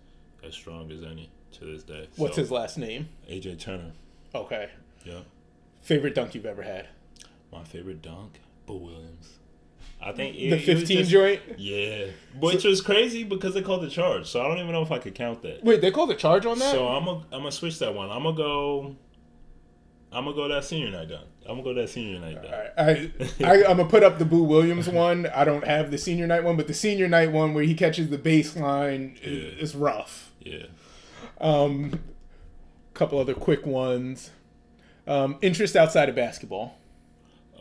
as 0.43 0.53
strong 0.53 0.91
as 0.91 1.03
any 1.03 1.29
to 1.53 1.65
this 1.65 1.83
day. 1.83 2.07
What's 2.15 2.35
so, 2.35 2.41
his 2.41 2.51
last 2.51 2.77
name? 2.77 3.09
AJ 3.29 3.59
Turner. 3.59 3.91
Okay. 4.33 4.69
Yeah. 5.03 5.21
Favorite 5.81 6.15
dunk 6.15 6.35
you've 6.35 6.45
ever 6.45 6.61
had? 6.61 6.87
My 7.51 7.63
favorite 7.63 8.01
dunk, 8.01 8.39
Boo 8.65 8.77
Williams. 8.77 9.39
I 10.03 10.11
think 10.11 10.35
it, 10.35 10.49
the 10.49 10.59
15 10.59 10.97
just, 10.97 11.11
joint. 11.11 11.41
Yeah, 11.57 12.07
which 12.39 12.63
so, 12.63 12.69
was 12.69 12.81
crazy 12.81 13.23
because 13.23 13.53
they 13.53 13.61
called 13.61 13.83
the 13.83 13.89
charge. 13.89 14.27
So 14.27 14.41
I 14.41 14.47
don't 14.47 14.57
even 14.57 14.71
know 14.71 14.81
if 14.81 14.91
I 14.91 14.97
could 14.97 15.13
count 15.13 15.41
that. 15.43 15.63
Wait, 15.63 15.81
they 15.81 15.91
called 15.91 16.09
the 16.09 16.15
charge 16.15 16.45
on 16.45 16.57
that? 16.59 16.71
So 16.71 16.87
I'm 16.87 17.05
gonna 17.05 17.19
I'm 17.31 17.39
gonna 17.41 17.51
switch 17.51 17.77
that 17.79 17.93
one. 17.93 18.09
I'm 18.09 18.23
gonna 18.23 18.35
go. 18.35 18.95
I'm 20.11 20.25
gonna 20.25 20.35
go 20.35 20.47
that 20.47 20.65
senior 20.65 20.89
night 20.89 21.09
dunk. 21.09 21.27
I'm 21.47 21.61
gonna 21.61 21.63
go 21.63 21.73
that 21.75 21.89
senior 21.89 22.19
night. 22.19 22.37
All 22.37 22.51
right. 22.51 23.11
I, 23.41 23.45
I, 23.45 23.55
am 23.69 23.77
gonna 23.77 23.85
put 23.85 24.03
up 24.03 24.17
the 24.17 24.25
Boo 24.25 24.43
Williams 24.43 24.89
one. 24.89 25.27
I 25.27 25.43
don't 25.45 25.65
have 25.65 25.91
the 25.91 25.97
senior 25.97 26.27
night 26.27 26.43
one, 26.43 26.57
but 26.57 26.67
the 26.67 26.73
senior 26.73 27.07
night 27.07 27.31
one 27.31 27.53
where 27.53 27.63
he 27.63 27.75
catches 27.75 28.09
the 28.09 28.17
baseline 28.17 29.17
yeah. 29.21 29.27
is, 29.27 29.71
is 29.71 29.75
rough. 29.75 30.31
Yeah. 30.39 30.65
Um, 31.39 31.99
couple 32.93 33.19
other 33.19 33.33
quick 33.33 33.65
ones. 33.65 34.31
Um, 35.07 35.37
interest 35.41 35.75
outside 35.75 36.09
of 36.09 36.15
basketball. 36.15 36.77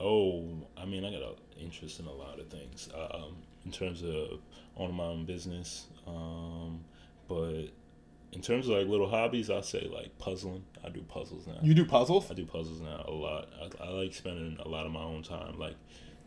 Oh, 0.01 0.45
I 0.77 0.87
mean, 0.87 1.05
I 1.05 1.11
got 1.11 1.23
an 1.23 1.35
interest 1.61 2.01
in 2.01 2.07
a 2.07 2.13
lot 2.13 2.39
of 2.39 2.49
things. 2.49 2.89
Um, 2.95 3.37
in 3.65 3.71
terms 3.71 4.03
of 4.03 4.41
owning 4.77 4.97
my 4.97 5.05
own 5.05 5.25
business, 5.27 5.87
um, 6.07 6.81
but 7.29 7.67
in 8.33 8.41
terms 8.41 8.69
of 8.69 8.79
like 8.79 8.87
little 8.87 9.09
hobbies, 9.09 9.51
I 9.51 9.61
say 9.61 9.89
like 9.93 10.17
puzzling. 10.19 10.65
I 10.85 10.89
do 10.89 11.01
puzzles 11.03 11.47
now. 11.47 11.59
You 11.63 11.75
do 11.75 11.85
puzzles? 11.85 12.31
I 12.31 12.35
do 12.35 12.45
puzzles 12.45 12.81
now 12.81 13.05
a 13.07 13.11
lot. 13.11 13.49
I, 13.61 13.85
I 13.85 13.89
like 13.91 14.15
spending 14.15 14.57
a 14.61 14.69
lot 14.69 14.87
of 14.87 14.93
my 14.93 15.03
own 15.03 15.23
time, 15.23 15.59
like 15.59 15.77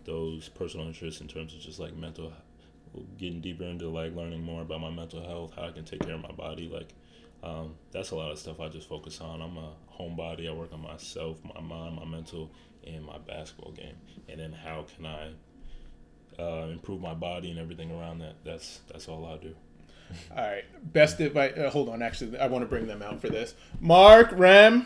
those 0.05 0.49
personal 0.49 0.85
interests 0.85 1.21
in 1.21 1.27
terms 1.27 1.53
of 1.53 1.61
just 1.61 1.79
like 1.79 1.95
mental, 1.95 2.33
getting 3.17 3.41
deeper 3.41 3.63
into 3.63 3.89
like 3.89 4.15
learning 4.15 4.43
more 4.43 4.61
about 4.61 4.81
my 4.81 4.89
mental 4.89 5.25
health, 5.25 5.53
how 5.55 5.63
I 5.63 5.71
can 5.71 5.85
take 5.85 6.01
care 6.01 6.15
of 6.15 6.21
my 6.21 6.31
body. 6.31 6.69
Like 6.71 6.93
um, 7.41 7.75
that's 7.91 8.11
a 8.11 8.15
lot 8.15 8.31
of 8.31 8.39
stuff 8.39 8.59
I 8.59 8.69
just 8.69 8.87
focus 8.87 9.19
on. 9.21 9.41
I'm 9.41 9.57
a 9.57 9.71
homebody. 9.97 10.49
I 10.49 10.53
work 10.53 10.73
on 10.73 10.81
myself, 10.81 11.37
my 11.43 11.61
mind, 11.61 11.95
my 11.95 12.05
mental, 12.05 12.51
and 12.85 13.05
my 13.05 13.17
basketball 13.17 13.71
game. 13.71 13.95
And 14.27 14.39
then 14.39 14.53
how 14.53 14.85
can 14.95 15.05
I 15.05 15.31
uh, 16.39 16.67
improve 16.67 17.01
my 17.01 17.13
body 17.13 17.49
and 17.51 17.59
everything 17.59 17.91
around 17.91 18.19
that? 18.19 18.35
That's 18.43 18.81
that's 18.91 19.07
all 19.07 19.25
I 19.25 19.37
do. 19.37 19.55
All 20.35 20.43
right. 20.43 20.63
Best 20.93 21.19
advice. 21.19 21.57
Uh, 21.57 21.69
hold 21.69 21.89
on. 21.89 22.01
Actually, 22.01 22.37
I 22.37 22.47
want 22.47 22.63
to 22.63 22.67
bring 22.67 22.87
them 22.87 23.01
out 23.01 23.21
for 23.21 23.29
this. 23.29 23.55
Mark, 23.79 24.29
Rem, 24.33 24.85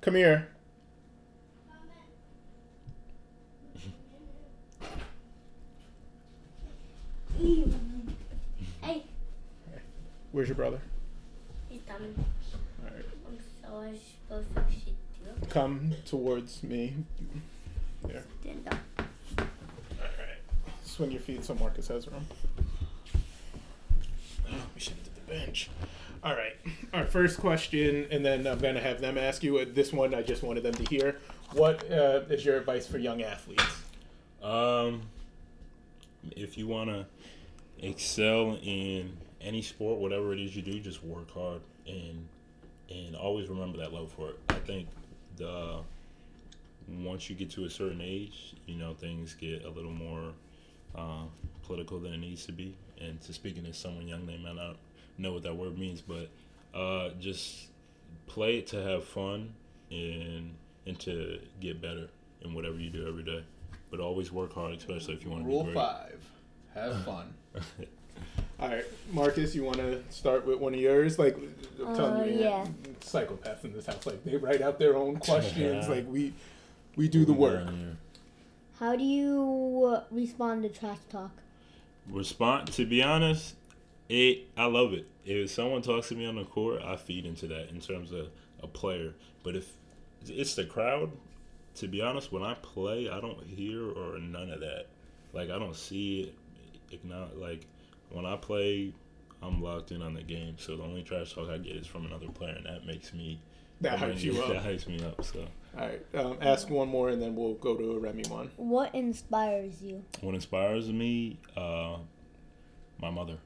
come 0.00 0.14
here. 0.14 0.48
Hey. 8.82 9.04
Where's 10.32 10.48
your 10.48 10.56
brother? 10.56 10.80
He's 11.68 11.82
coming. 11.88 12.14
All 12.84 12.94
right. 12.94 13.04
I'm 13.26 13.38
So 13.62 13.78
I 13.78 13.98
supposed 14.28 14.54
to 14.54 14.80
sit 14.84 14.85
Come 15.56 15.92
towards 16.04 16.62
me. 16.62 16.92
There. 18.04 18.24
Stand 18.42 18.68
up. 18.70 18.76
All 19.38 19.46
right. 19.98 20.66
Swing 20.84 21.10
your 21.10 21.22
feet 21.22 21.46
so 21.46 21.54
Marcas 21.54 21.88
has 21.88 22.06
room. 22.08 22.26
Oh, 24.46 24.54
we 24.74 24.80
should 24.82 24.92
have 24.92 25.04
did 25.04 25.14
the 25.14 25.32
bench. 25.32 25.70
All 26.22 26.34
right. 26.34 26.56
Our 26.92 27.06
first 27.06 27.38
question, 27.38 28.06
and 28.10 28.22
then 28.22 28.46
I'm 28.46 28.58
going 28.58 28.74
to 28.74 28.82
have 28.82 29.00
them 29.00 29.16
ask 29.16 29.42
you. 29.42 29.56
Uh, 29.56 29.64
this 29.66 29.94
one, 29.94 30.14
I 30.14 30.20
just 30.20 30.42
wanted 30.42 30.62
them 30.62 30.74
to 30.74 30.84
hear. 30.94 31.16
What 31.54 31.90
uh, 31.90 32.20
is 32.28 32.44
your 32.44 32.58
advice 32.58 32.86
for 32.86 32.98
young 32.98 33.22
athletes? 33.22 33.64
Um, 34.42 35.04
if 36.32 36.58
you 36.58 36.66
want 36.66 36.90
to 36.90 37.06
excel 37.78 38.58
in 38.62 39.16
any 39.40 39.62
sport, 39.62 40.00
whatever 40.00 40.34
it 40.34 40.38
is 40.38 40.54
you 40.54 40.60
do, 40.60 40.78
just 40.80 41.02
work 41.02 41.30
hard 41.30 41.62
and 41.86 42.28
and 42.90 43.16
always 43.16 43.48
remember 43.48 43.78
that 43.78 43.94
love 43.94 44.12
for 44.12 44.28
it. 44.28 44.38
I 44.50 44.54
think 44.56 44.86
the 45.36 45.80
once 46.88 47.28
you 47.28 47.36
get 47.36 47.50
to 47.50 47.64
a 47.64 47.70
certain 47.70 48.00
age, 48.00 48.54
you 48.66 48.76
know 48.76 48.94
things 48.94 49.34
get 49.34 49.64
a 49.64 49.70
little 49.70 49.90
more 49.90 50.32
uh, 50.94 51.24
political 51.64 51.98
than 51.98 52.12
it 52.12 52.18
needs 52.18 52.46
to 52.46 52.52
be. 52.52 52.76
And 53.00 53.20
to 53.22 53.32
speaking 53.32 53.66
as 53.66 53.76
someone 53.76 54.08
young, 54.08 54.26
they 54.26 54.38
might 54.38 54.56
not 54.56 54.76
know 55.18 55.32
what 55.32 55.42
that 55.42 55.56
word 55.56 55.78
means, 55.78 56.00
but 56.00 56.28
uh, 56.74 57.10
just 57.20 57.68
play 58.26 58.58
it 58.58 58.66
to 58.68 58.82
have 58.82 59.04
fun 59.04 59.54
and 59.90 60.54
and 60.86 60.98
to 61.00 61.40
get 61.60 61.80
better 61.80 62.08
in 62.42 62.54
whatever 62.54 62.76
you 62.76 62.90
do 62.90 63.06
every 63.08 63.22
day. 63.22 63.44
But 63.90 64.00
always 64.00 64.32
work 64.32 64.52
hard, 64.54 64.74
especially 64.74 65.14
if 65.14 65.24
you 65.24 65.30
want 65.30 65.44
to 65.44 65.48
Rule 65.48 65.64
be 65.64 65.72
great. 65.72 65.76
Rule 65.76 65.84
five: 65.84 66.30
have 66.74 67.04
fun. 67.04 67.34
All 68.58 68.68
right, 68.68 68.84
Marcas, 69.12 69.54
you 69.54 69.64
want 69.64 69.76
to 69.76 70.02
start 70.08 70.46
with 70.46 70.58
one 70.58 70.72
of 70.72 70.80
yours? 70.80 71.18
Like, 71.18 71.36
I'm 71.78 71.94
telling 71.94 72.22
uh, 72.22 72.24
you, 72.24 72.40
yeah. 72.40 72.66
psychopaths 73.00 73.64
in 73.64 73.74
this 73.74 73.84
house. 73.84 74.06
Like, 74.06 74.24
they 74.24 74.36
write 74.36 74.62
out 74.62 74.78
their 74.78 74.96
own 74.96 75.16
questions. 75.20 75.88
like, 75.88 76.06
we 76.08 76.32
we 76.96 77.08
do 77.08 77.26
the 77.26 77.34
work. 77.34 77.68
How 78.78 78.96
do 78.96 79.04
you 79.04 79.94
uh, 79.94 80.04
respond 80.10 80.62
to 80.62 80.70
trash 80.70 80.98
talk? 81.10 81.32
Respond 82.08 82.72
to 82.72 82.86
be 82.86 83.02
honest, 83.02 83.56
it 84.08 84.48
I 84.56 84.66
love 84.66 84.92
it. 84.92 85.06
If 85.24 85.50
someone 85.50 85.82
talks 85.82 86.08
to 86.08 86.14
me 86.14 86.24
on 86.24 86.36
the 86.36 86.44
court, 86.44 86.82
I 86.82 86.96
feed 86.96 87.26
into 87.26 87.46
that 87.48 87.68
in 87.70 87.80
terms 87.80 88.12
of 88.12 88.28
a 88.62 88.66
player. 88.66 89.14
But 89.42 89.56
if 89.56 89.70
it's 90.26 90.54
the 90.54 90.64
crowd, 90.64 91.10
to 91.76 91.88
be 91.88 92.00
honest, 92.00 92.32
when 92.32 92.42
I 92.42 92.54
play, 92.54 93.10
I 93.10 93.20
don't 93.20 93.42
hear 93.44 93.82
or 93.90 94.18
none 94.18 94.50
of 94.50 94.60
that. 94.60 94.86
Like 95.32 95.50
I 95.50 95.58
don't 95.58 95.76
see 95.76 96.32
it. 96.90 97.04
Not 97.04 97.36
like 97.36 97.66
when 98.16 98.24
I 98.24 98.34
play, 98.36 98.94
I'm 99.42 99.62
locked 99.62 99.92
in 99.92 100.00
on 100.00 100.14
the 100.14 100.22
game. 100.22 100.56
So 100.58 100.76
the 100.76 100.82
only 100.82 101.02
trash 101.02 101.34
talk 101.34 101.50
I 101.50 101.58
get 101.58 101.76
is 101.76 101.86
from 101.86 102.06
another 102.06 102.28
player, 102.28 102.54
and 102.56 102.64
that 102.64 102.86
makes 102.86 103.12
me 103.12 103.38
that 103.82 103.98
hypes 103.98 104.22
you 104.22 104.32
up. 104.42 104.48
That 104.48 104.64
hypes 104.64 104.86
me 104.88 105.04
up. 105.04 105.22
So 105.22 105.46
All 105.78 105.86
right. 105.86 106.02
Um, 106.14 106.38
ask 106.40 106.70
one 106.70 106.88
more, 106.88 107.10
and 107.10 107.20
then 107.20 107.36
we'll 107.36 107.54
go 107.54 107.76
to 107.76 107.92
a 107.92 107.98
Remi 107.98 108.24
one. 108.28 108.50
What 108.56 108.94
inspires 108.94 109.82
you? 109.82 110.02
What 110.22 110.34
inspires 110.34 110.88
me, 110.90 111.38
uh, 111.56 111.98
my 112.98 113.10
mother. 113.10 113.36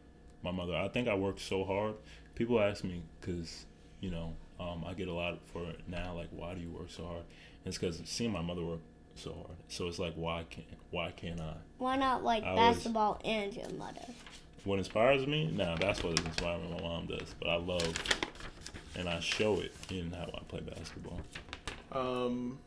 My 0.42 0.52
mother. 0.52 0.76
I 0.76 0.88
think 0.88 1.08
I 1.08 1.14
work 1.14 1.40
so 1.40 1.64
hard. 1.64 1.96
People 2.36 2.60
ask 2.60 2.84
me 2.84 3.02
because, 3.20 3.66
you 4.00 4.10
know, 4.10 4.34
um, 4.60 4.84
I 4.86 4.94
get 4.94 5.08
a 5.08 5.12
lot 5.12 5.38
for 5.52 5.68
it 5.68 5.80
now. 5.88 6.14
Like, 6.14 6.28
why 6.30 6.54
do 6.54 6.60
you 6.60 6.70
work 6.70 6.90
so 6.90 7.04
hard? 7.04 7.24
And 7.64 7.66
it's 7.66 7.76
because 7.76 8.00
seeing 8.04 8.30
my 8.30 8.40
mother 8.40 8.62
work 8.62 8.80
so 9.16 9.32
hard. 9.34 9.58
So 9.68 9.88
it's 9.88 9.98
like, 9.98 10.14
why 10.14 10.46
can't 10.48 10.66
why 10.90 11.10
can't 11.10 11.40
I? 11.40 11.56
Why 11.78 11.96
not 11.96 12.22
like 12.24 12.44
I 12.44 12.54
was- 12.54 12.76
basketball 12.76 13.20
and 13.24 13.52
your 13.52 13.68
mother? 13.70 14.06
What 14.64 14.78
inspires 14.78 15.26
me? 15.26 15.46
Nah, 15.46 15.76
that's 15.76 16.02
what 16.02 16.18
inspires 16.20 16.62
me. 16.62 16.74
My 16.76 16.82
mom 16.82 17.06
does, 17.06 17.34
but 17.40 17.48
I 17.48 17.56
love, 17.56 17.94
and 18.96 19.08
I 19.08 19.20
show 19.20 19.60
it 19.60 19.72
in 19.90 20.10
how 20.12 20.30
I 20.34 20.40
play 20.48 20.60
basketball. 20.60 21.20
Um, 21.92 22.58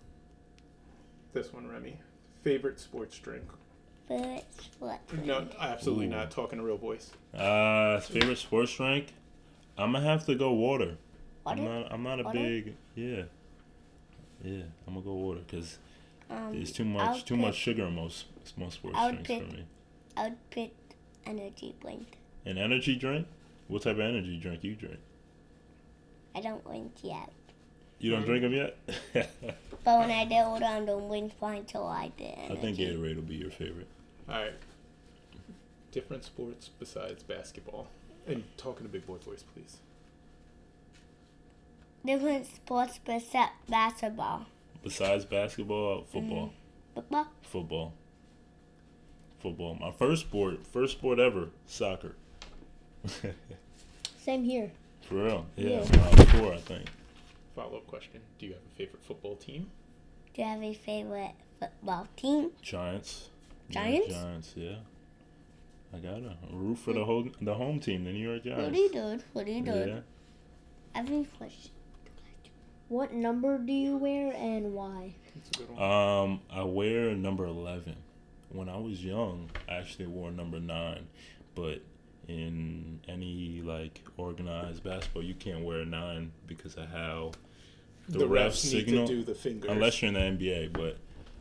this 1.34 1.54
one, 1.54 1.68
Remi. 1.68 1.98
Favorite 2.42 2.80
sports 2.80 3.18
drink? 3.20 3.44
But 4.08 4.46
what? 4.80 5.00
No, 5.24 5.48
absolutely 5.60 6.08
Ooh. 6.08 6.10
not. 6.10 6.32
Talking 6.32 6.60
a 6.60 6.64
real 6.64 6.78
voice. 6.78 7.12
Uh, 7.34 8.00
favorite 8.02 8.38
sports 8.38 8.76
drink? 8.76 9.14
I'm 9.78 9.94
gonna 9.94 10.04
have 10.06 10.26
to 10.26 10.36
go 10.36 10.52
water. 10.54 10.98
Water? 11.46 11.62
I'm 11.62 11.66
not. 11.66 11.92
I'm 11.94 12.04
not 12.04 12.20
a 12.20 12.24
Water? 12.24 12.38
big. 12.40 12.76
Yeah. 12.96 13.24
Yeah, 14.44 14.64
I'm 14.86 14.94
gonna 14.96 15.02
go 15.06 15.14
water 15.14 15.40
because 15.48 15.78
Um, 16.30 16.52
there's 16.54 16.72
too 16.74 16.84
I 16.84 16.88
much. 16.88 17.16
would 17.18 17.26
Too 17.26 17.38
much 17.38 17.56
sugar 17.56 17.86
in 17.86 17.96
most 17.96 18.26
most 18.58 18.74
sports 18.76 18.98
I 19.00 19.06
would 19.12 19.24
drinks 19.24 19.48
for 19.48 19.54
me. 19.58 19.64
I 20.18 20.24
would 20.24 20.50
pick 20.50 20.74
energy 21.26 21.76
drink. 21.82 22.18
An 22.46 22.58
energy 22.58 22.96
drink? 22.96 23.28
What 23.68 23.84
type 23.84 23.96
of 23.96 24.02
energy 24.02 24.38
drink 24.38 24.64
you 24.64 24.76
drink? 24.76 25.00
I 26.36 26.42
don't 26.42 26.64
drink 26.66 26.92
yet. 27.02 27.32
You 28.00 28.12
don't 28.12 28.26
drink 28.26 28.42
them 28.42 28.54
yet? 28.54 28.78
But 29.86 30.00
when 30.00 30.12
I 30.12 30.24
get 30.26 30.46
older, 30.46 30.64
I'm 30.64 30.86
gonna 30.86 31.08
drink 31.08 31.38
fine 31.38 31.66
till 31.66 31.86
I 31.86 32.10
get 32.18 32.38
I 32.38 32.42
energy. 32.44 32.62
think 32.62 32.78
Gatorade 32.78 33.16
will 33.16 33.24
be 33.24 33.36
your 33.36 33.52
favorite. 33.52 33.88
All 34.30 34.36
right. 34.36 34.54
Different 35.92 36.24
sports 36.24 36.70
besides 36.80 37.22
basketball. 37.24 37.88
And 38.26 38.44
talking 38.56 38.86
a 38.86 38.90
big 38.90 39.06
boy 39.06 39.18
voice, 39.18 39.44
please. 39.54 39.78
Different 42.06 42.46
sports 42.46 43.00
besides 43.04 43.52
basketball. 43.68 44.46
Besides 44.84 45.26
basketball, 45.26 46.04
football. 46.04 46.48
Mm-hmm. 46.48 46.96
Football? 46.96 47.28
Football. 47.42 47.94
Football. 49.44 49.76
My 49.76 49.92
first 49.92 50.22
sport, 50.22 50.66
first 50.66 50.94
sport 50.94 51.20
ever, 51.20 51.50
soccer. 51.68 52.16
Same 54.22 54.46
here. 54.46 54.72
For 55.02 55.16
real? 55.16 55.46
Yeah, 55.58 55.70
Yeah. 55.70 55.80
when 55.82 56.00
I 56.00 56.26
four, 56.26 56.54
I 56.54 56.58
think. 56.58 56.86
Follow 57.54 57.78
up 57.78 57.88
question: 57.88 58.22
Do 58.40 58.46
you 58.46 58.54
have 58.54 58.62
a 58.62 58.76
favorite 58.78 59.04
football 59.04 59.36
team? 59.36 59.70
Do 60.34 60.42
you 60.42 60.48
have 60.48 60.64
a 60.64 60.74
favorite 60.74 61.34
football 61.60 62.08
team? 62.16 62.52
Giants. 62.62 63.30
Giants? 63.70 64.08
Yeah, 64.10 64.22
Giants, 64.24 64.54
yeah. 64.56 64.76
I 65.94 65.98
gotta 65.98 66.36
root 66.52 66.78
for 66.78 66.94
the 66.94 67.04
whole 67.04 67.28
the 67.42 67.54
home 67.54 67.82
team, 67.82 68.06
the 68.06 68.14
New 68.14 68.26
York 68.30 68.46
Giants. 68.46 68.64
What 68.64 68.74
do 68.74 68.80
you 68.80 68.92
do? 68.92 69.20
What 69.34 69.46
do 69.46 69.52
you 69.52 69.62
do? 69.62 69.72
Yeah. 69.74 70.00
Every 70.96 71.26
question. 71.38 71.72
What 72.88 73.14
number 73.14 73.58
do 73.58 73.74
you 73.74 73.98
wear 73.98 74.34
and 74.36 74.74
why? 74.74 75.16
That's 75.36 75.50
a 75.50 75.60
good 75.64 75.78
one. 75.78 75.82
Um, 75.92 76.40
I 76.50 76.64
wear 76.64 77.14
number 77.14 77.46
eleven. 77.46 77.98
When 78.54 78.70
I 78.70 78.78
was 78.78 79.04
young, 79.04 79.50
I 79.68 79.74
actually 79.74 80.08
wore 80.08 80.32
number 80.32 80.60
nine, 80.60 81.08
but 81.56 81.82
in 82.28 83.00
any 83.08 83.62
like 83.64 84.02
organized 84.18 84.84
basketball, 84.84 85.24
you 85.24 85.34
can't 85.34 85.64
wear 85.64 85.86
nine 85.86 86.32
because 86.48 86.76
of 86.76 86.88
how 86.90 87.32
the, 88.08 88.20
the, 88.20 88.28
ref 88.28 88.54
refs 88.54 88.56
signal. 88.58 89.08
do 89.08 89.24
the 89.24 89.36
fingers. 89.36 89.70
unless 89.70 90.02
you're 90.02 90.10
in 90.10 90.38
the 90.38 90.46
NBA. 90.46 90.74
But 90.74 90.98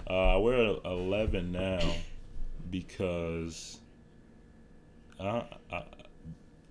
uh, 0.09 0.35
I 0.35 0.37
wear 0.39 0.77
eleven 0.85 1.53
now 1.53 1.81
because 2.71 3.79
I, 5.21 5.45
I 5.71 5.85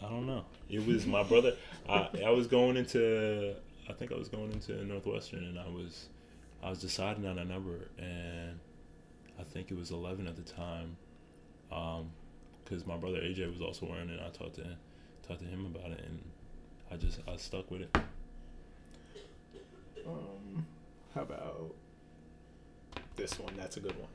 I 0.04 0.10
don't 0.10 0.26
know. 0.26 0.46
It 0.70 0.86
was 0.86 1.06
my 1.06 1.24
brother. 1.24 1.56
I 1.88 2.10
I 2.26 2.30
was 2.32 2.48
going 2.48 2.78
into 2.78 3.56
I 3.90 3.94
think 3.94 4.12
I 4.12 4.16
was 4.16 4.30
going 4.30 4.52
into 4.52 4.84
Northwestern 4.86 5.44
and 5.44 5.60
I 5.60 5.68
was 5.68 6.08
I 6.64 6.70
was 6.70 6.80
deciding 6.80 7.26
on 7.26 7.40
a 7.40 7.46
number 7.46 7.90
and 7.98 8.60
I 9.42 9.44
think 9.44 9.72
it 9.72 9.78
was 9.78 9.92
eleven 9.92 10.28
at 10.28 10.36
the 10.36 10.44
time. 10.54 10.96
Um, 11.72 12.12
because 12.64 12.86
my 12.86 12.96
brother 12.96 13.18
AJ 13.20 13.52
was 13.52 13.62
also 13.62 13.86
wearing 13.86 14.10
it. 14.10 14.20
I 14.26 14.30
talked 14.30 14.56
to 14.56 14.78
talked 15.28 15.42
to 15.42 15.46
him 15.46 15.66
about 15.66 15.92
it 15.92 16.04
and 16.06 16.22
I 16.90 16.96
just 16.96 17.20
I 17.28 17.36
stuck 17.38 17.70
with 17.70 17.82
it. 17.82 17.98
Um, 20.08 20.66
how 21.14 21.22
about 21.22 21.76
this 23.16 23.38
one? 23.40 23.54
That's 23.58 23.78
a 23.78 23.80
good 23.82 23.98
one. 24.00 24.10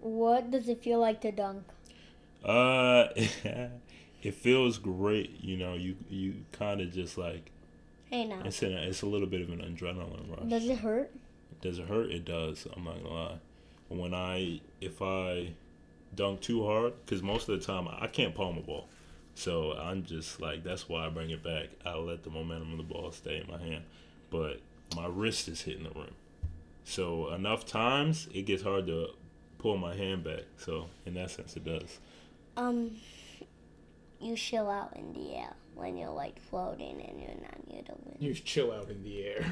What 0.00 0.50
does 0.50 0.68
it 0.68 0.82
feel 0.82 1.00
like 1.00 1.20
to 1.22 1.32
dunk? 1.32 1.64
Uh, 2.44 3.08
it 3.16 4.34
feels 4.34 4.78
great. 4.78 5.42
You 5.42 5.56
know, 5.56 5.74
you 5.74 5.96
you 6.08 6.44
kind 6.52 6.80
of 6.80 6.92
just 6.92 7.18
like 7.18 7.50
Hey 8.10 8.24
now. 8.24 8.42
it's 8.44 8.62
an, 8.62 8.72
it's 8.72 9.02
a 9.02 9.06
little 9.06 9.26
bit 9.26 9.42
of 9.42 9.50
an 9.50 9.58
adrenaline 9.58 10.30
rush. 10.30 10.48
Does 10.48 10.68
it 10.68 10.78
hurt? 10.78 11.10
Does 11.60 11.78
it 11.78 11.88
hurt? 11.88 12.10
It 12.10 12.24
does. 12.24 12.66
I'm 12.76 12.84
not 12.84 13.02
gonna 13.02 13.14
lie. 13.14 13.38
But 13.88 13.98
when 13.98 14.14
I 14.14 14.60
if 14.80 15.00
I 15.02 15.52
dunk 16.14 16.40
too 16.40 16.64
hard, 16.66 16.92
because 17.04 17.22
most 17.22 17.48
of 17.48 17.58
the 17.58 17.64
time 17.64 17.88
I 17.88 18.06
can't 18.06 18.34
palm 18.34 18.58
a 18.58 18.60
ball, 18.62 18.88
so 19.34 19.72
I'm 19.72 20.04
just 20.04 20.40
like 20.40 20.64
that's 20.64 20.88
why 20.88 21.06
I 21.06 21.08
bring 21.10 21.30
it 21.30 21.42
back. 21.42 21.68
I 21.84 21.96
let 21.96 22.22
the 22.24 22.30
momentum 22.30 22.72
of 22.72 22.78
the 22.78 22.84
ball 22.94 23.12
stay 23.12 23.38
in 23.40 23.46
my 23.50 23.62
hand, 23.62 23.84
but 24.30 24.60
my 24.96 25.06
wrist 25.06 25.48
is 25.48 25.62
hitting 25.62 25.84
the 25.84 25.90
rim. 25.90 26.14
So 26.84 27.32
enough 27.32 27.66
times 27.66 28.28
it 28.32 28.42
gets 28.42 28.62
hard 28.62 28.86
to 28.86 29.08
pull 29.58 29.76
my 29.76 29.94
hand 29.94 30.24
back. 30.24 30.44
So 30.56 30.86
in 31.04 31.14
that 31.14 31.30
sense, 31.30 31.56
it 31.56 31.64
does. 31.64 31.98
Um, 32.56 32.92
you 34.20 34.34
chill 34.36 34.68
out 34.68 34.96
in 34.96 35.12
the 35.12 35.34
air 35.36 35.52
when 35.74 35.96
you're 35.96 36.10
like 36.10 36.40
floating 36.40 37.00
and 37.02 37.20
you're 37.20 37.40
not 37.40 37.68
near 37.70 37.82
the 37.82 37.94
wind. 38.04 38.16
You 38.18 38.34
chill 38.34 38.72
out 38.72 38.88
in 38.90 39.02
the 39.04 39.24
air. 39.24 39.44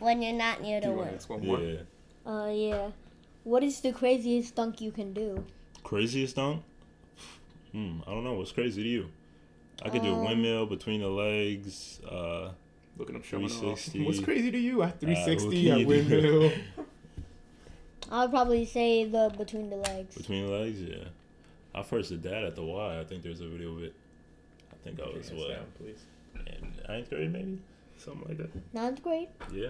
When 0.00 0.22
you're 0.22 0.32
not 0.32 0.62
near 0.62 0.80
the 0.82 0.88
you 0.88 0.94
wind. 0.94 1.10
ask 1.14 1.28
one 1.30 1.46
more? 1.46 1.60
yeah. 1.60 1.78
Uh, 2.26 2.50
yeah. 2.50 2.88
What 3.46 3.62
is 3.62 3.80
the 3.80 3.92
craziest 3.92 4.56
dunk 4.56 4.80
you 4.80 4.90
can 4.90 5.12
do? 5.12 5.44
Craziest 5.84 6.34
dunk? 6.34 6.64
Hmm, 7.70 8.00
I 8.04 8.10
don't 8.10 8.24
know. 8.24 8.34
What's 8.34 8.50
crazy 8.50 8.82
to 8.82 8.88
you? 8.88 9.08
I 9.84 9.88
could 9.88 10.02
do 10.02 10.08
a 10.12 10.18
Um, 10.18 10.24
windmill 10.24 10.66
between 10.66 11.00
the 11.00 11.08
legs. 11.08 12.00
Uh, 12.02 12.50
Look 12.98 13.08
at 13.08 13.14
him 13.14 13.22
showing 13.22 13.44
off. 13.44 13.52
360. 13.52 14.04
What's 14.04 14.18
crazy 14.18 14.50
to 14.50 14.58
you? 14.58 14.82
At 14.82 14.98
360, 14.98 15.46
what 15.46 15.54
can 15.54 15.80
at 15.80 15.86
windmill. 15.86 16.52
I 18.10 18.22
would 18.22 18.30
probably 18.32 18.64
say 18.64 19.04
the 19.04 19.32
between 19.38 19.70
the 19.70 19.76
legs. 19.76 20.16
between 20.16 20.46
the 20.46 20.52
legs, 20.52 20.80
yeah. 20.80 21.04
I 21.72 21.84
first 21.84 22.08
did 22.10 22.24
that 22.24 22.42
at 22.42 22.56
the 22.56 22.64
Y. 22.64 22.98
I 23.00 23.04
think 23.04 23.22
there's 23.22 23.40
a 23.40 23.46
video 23.48 23.72
of 23.76 23.82
it. 23.84 23.94
I 24.72 24.76
think 24.82 24.98
I 25.00 25.04
was 25.16 25.28
Hands 25.28 25.40
what 25.40 25.50
down, 25.50 25.66
please. 25.78 26.02
in 26.48 26.72
ninth 26.88 27.10
grade, 27.10 27.32
maybe 27.32 27.58
something 27.96 28.26
like 28.28 28.38
that. 28.38 28.74
Ninth 28.74 29.02
grade. 29.04 29.28
Yeah. 29.52 29.68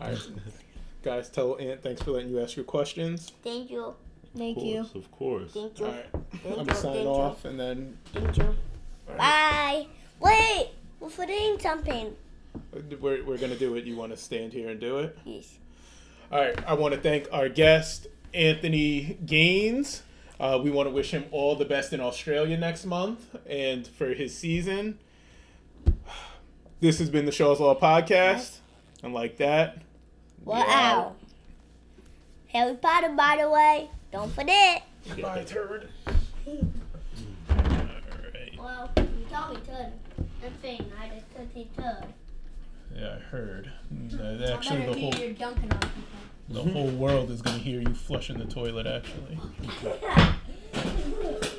All 0.00 0.08
right, 0.08 0.18
guys, 1.06 1.28
tell 1.28 1.56
Ant 1.60 1.80
thanks 1.84 2.02
for 2.02 2.10
letting 2.10 2.28
you 2.30 2.40
ask 2.40 2.56
your 2.56 2.64
questions. 2.64 3.30
Thank 3.44 3.70
you. 3.70 3.94
Thank 4.36 4.60
you. 4.60 4.80
Of 4.92 5.08
course. 5.12 5.52
Thank 5.52 5.78
you. 5.78 5.86
right, 5.86 6.06
Thank 6.12 6.44
I'm 6.44 6.50
you. 6.50 6.56
gonna 6.56 6.74
sign 6.74 6.92
Thank 6.94 7.06
off, 7.06 7.44
and 7.44 7.60
then. 7.60 7.96
Thank 8.12 8.36
you. 8.36 8.42
all 8.44 9.16
right, 9.16 9.18
Bye. 9.18 9.86
Wait. 10.18 10.70
We're 10.98 11.08
forgetting 11.08 11.60
something. 11.60 12.16
we're 13.00 13.24
we're 13.24 13.38
gonna 13.38 13.54
do 13.56 13.76
it. 13.76 13.84
You 13.84 13.94
want 13.96 14.10
to 14.10 14.16
stand 14.16 14.52
here 14.52 14.68
and 14.68 14.80
do 14.80 14.98
it? 14.98 15.16
Yes. 15.24 15.58
All 16.32 16.40
right. 16.40 16.58
I 16.66 16.74
want 16.74 16.92
to 16.94 17.00
thank 17.00 17.28
our 17.32 17.48
guest, 17.48 18.08
Anthony 18.34 19.16
Gaines. 19.24 20.02
Uh, 20.40 20.60
we 20.62 20.70
want 20.72 20.88
to 20.88 20.90
wish 20.90 21.12
him 21.12 21.24
all 21.30 21.54
the 21.54 21.64
best 21.64 21.92
in 21.92 22.00
Australia 22.00 22.56
next 22.56 22.84
month 22.84 23.36
and 23.48 23.86
for 23.86 24.08
his 24.12 24.36
season. 24.36 24.98
This 26.78 26.98
has 26.98 27.08
been 27.08 27.24
the 27.24 27.32
Shaw's 27.32 27.58
Law 27.58 27.74
podcast. 27.74 28.58
And 29.02 29.14
like 29.14 29.38
that, 29.38 29.78
we 29.78 29.82
Wow. 30.46 30.64
out. 30.68 31.16
Harry 32.48 32.74
Potter, 32.76 33.10
by 33.10 33.38
the 33.40 33.50
way. 33.50 33.90
Don't 34.12 34.32
forget. 34.32 34.84
Bye, 35.20 35.44
turd. 35.44 35.88
Well, 38.58 38.90
you 38.96 39.26
told 39.30 39.50
me 39.50 39.60
to. 39.66 39.92
I'm 40.44 40.52
saying 40.62 40.92
I 41.00 41.08
just 41.08 41.26
took 41.34 41.52
the 41.52 41.66
turd. 41.76 42.06
Yeah, 42.94 43.16
I 43.16 43.18
heard. 43.18 43.72
Uh, 44.14 44.52
Actually, 44.54 44.78
better 44.78 44.94
the 44.94 45.00
whole 45.00 45.12
hear 45.12 45.26
you're 45.26 45.34
dunking 45.34 45.72
on 45.72 45.80
people. 45.80 45.92
the 46.48 46.62
whole 46.62 46.90
world 46.90 47.30
is 47.30 47.42
gonna 47.42 47.58
hear 47.58 47.80
you 47.80 47.94
flushing 47.94 48.38
the 48.38 48.46
toilet. 48.46 48.86
Actually. 48.86 49.38